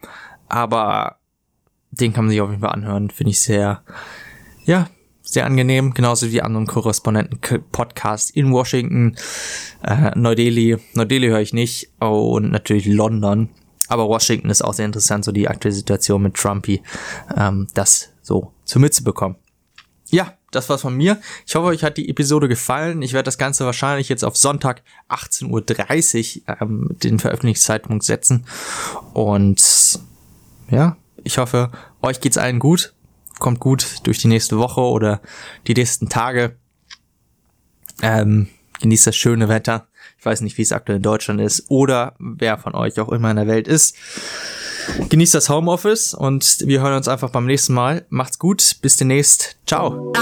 aber 0.48 1.16
den 1.90 2.12
kann 2.12 2.26
man 2.26 2.30
sich 2.30 2.40
auf 2.40 2.50
jeden 2.50 2.62
Fall 2.62 2.72
anhören. 2.72 3.10
Finde 3.10 3.30
ich 3.30 3.40
sehr, 3.40 3.82
ja, 4.64 4.88
sehr 5.26 5.44
angenehm, 5.44 5.92
genauso 5.92 6.30
wie 6.30 6.40
anderen 6.40 6.66
Korrespondenten-Podcasts 6.66 8.30
in 8.30 8.52
Washington, 8.52 9.16
äh, 9.82 10.12
Neu-Delhi. 10.14 10.78
Neu-Delhi 10.94 11.28
höre 11.28 11.40
ich 11.40 11.52
nicht 11.52 11.90
und 11.98 12.52
natürlich 12.52 12.86
London. 12.86 13.48
Aber 13.88 14.08
Washington 14.08 14.50
ist 14.50 14.62
auch 14.62 14.74
sehr 14.74 14.86
interessant, 14.86 15.24
so 15.24 15.32
die 15.32 15.48
aktuelle 15.48 15.74
Situation 15.74 16.22
mit 16.22 16.34
Trumpy, 16.34 16.82
ähm, 17.36 17.68
das 17.74 18.10
so 18.22 18.52
zu 18.64 18.80
mitzubekommen. 18.80 19.36
Ja, 20.10 20.34
das 20.52 20.68
war's 20.68 20.82
von 20.82 20.96
mir. 20.96 21.20
Ich 21.46 21.54
hoffe, 21.54 21.66
euch 21.66 21.82
hat 21.82 21.96
die 21.96 22.08
Episode 22.08 22.48
gefallen. 22.48 23.02
Ich 23.02 23.12
werde 23.12 23.24
das 23.24 23.38
Ganze 23.38 23.64
wahrscheinlich 23.64 24.08
jetzt 24.08 24.24
auf 24.24 24.36
Sonntag 24.36 24.82
18.30 25.08 26.42
Uhr 26.48 26.56
ähm, 26.60 26.96
den 27.02 27.18
Veröffentlichungszeitpunkt 27.18 28.04
setzen. 28.04 28.46
Und 29.12 30.00
ja, 30.70 30.96
ich 31.24 31.38
hoffe, 31.38 31.72
euch 32.02 32.20
geht's 32.20 32.38
allen 32.38 32.60
gut 32.60 32.94
kommt 33.38 33.60
gut 33.60 33.86
durch 34.04 34.18
die 34.18 34.28
nächste 34.28 34.58
Woche 34.58 34.80
oder 34.80 35.20
die 35.66 35.74
nächsten 35.74 36.08
Tage. 36.08 36.56
Ähm, 38.02 38.48
genießt 38.80 39.06
das 39.06 39.16
schöne 39.16 39.48
Wetter. 39.48 39.88
Ich 40.18 40.24
weiß 40.24 40.40
nicht, 40.40 40.58
wie 40.58 40.62
es 40.62 40.72
aktuell 40.72 40.96
in 40.96 41.02
Deutschland 41.02 41.40
ist 41.40 41.64
oder 41.68 42.14
wer 42.18 42.58
von 42.58 42.74
euch 42.74 42.98
auch 43.00 43.10
immer 43.10 43.30
in 43.30 43.36
der 43.36 43.46
Welt 43.46 43.68
ist. 43.68 43.96
Genießt 45.08 45.34
das 45.34 45.48
Homeoffice 45.48 46.14
und 46.14 46.58
wir 46.66 46.80
hören 46.80 46.94
uns 46.94 47.08
einfach 47.08 47.30
beim 47.30 47.46
nächsten 47.46 47.74
Mal. 47.74 48.06
Macht's 48.08 48.38
gut, 48.38 48.76
bis 48.82 48.96
demnächst. 48.96 49.56
Ciao. 49.66 50.12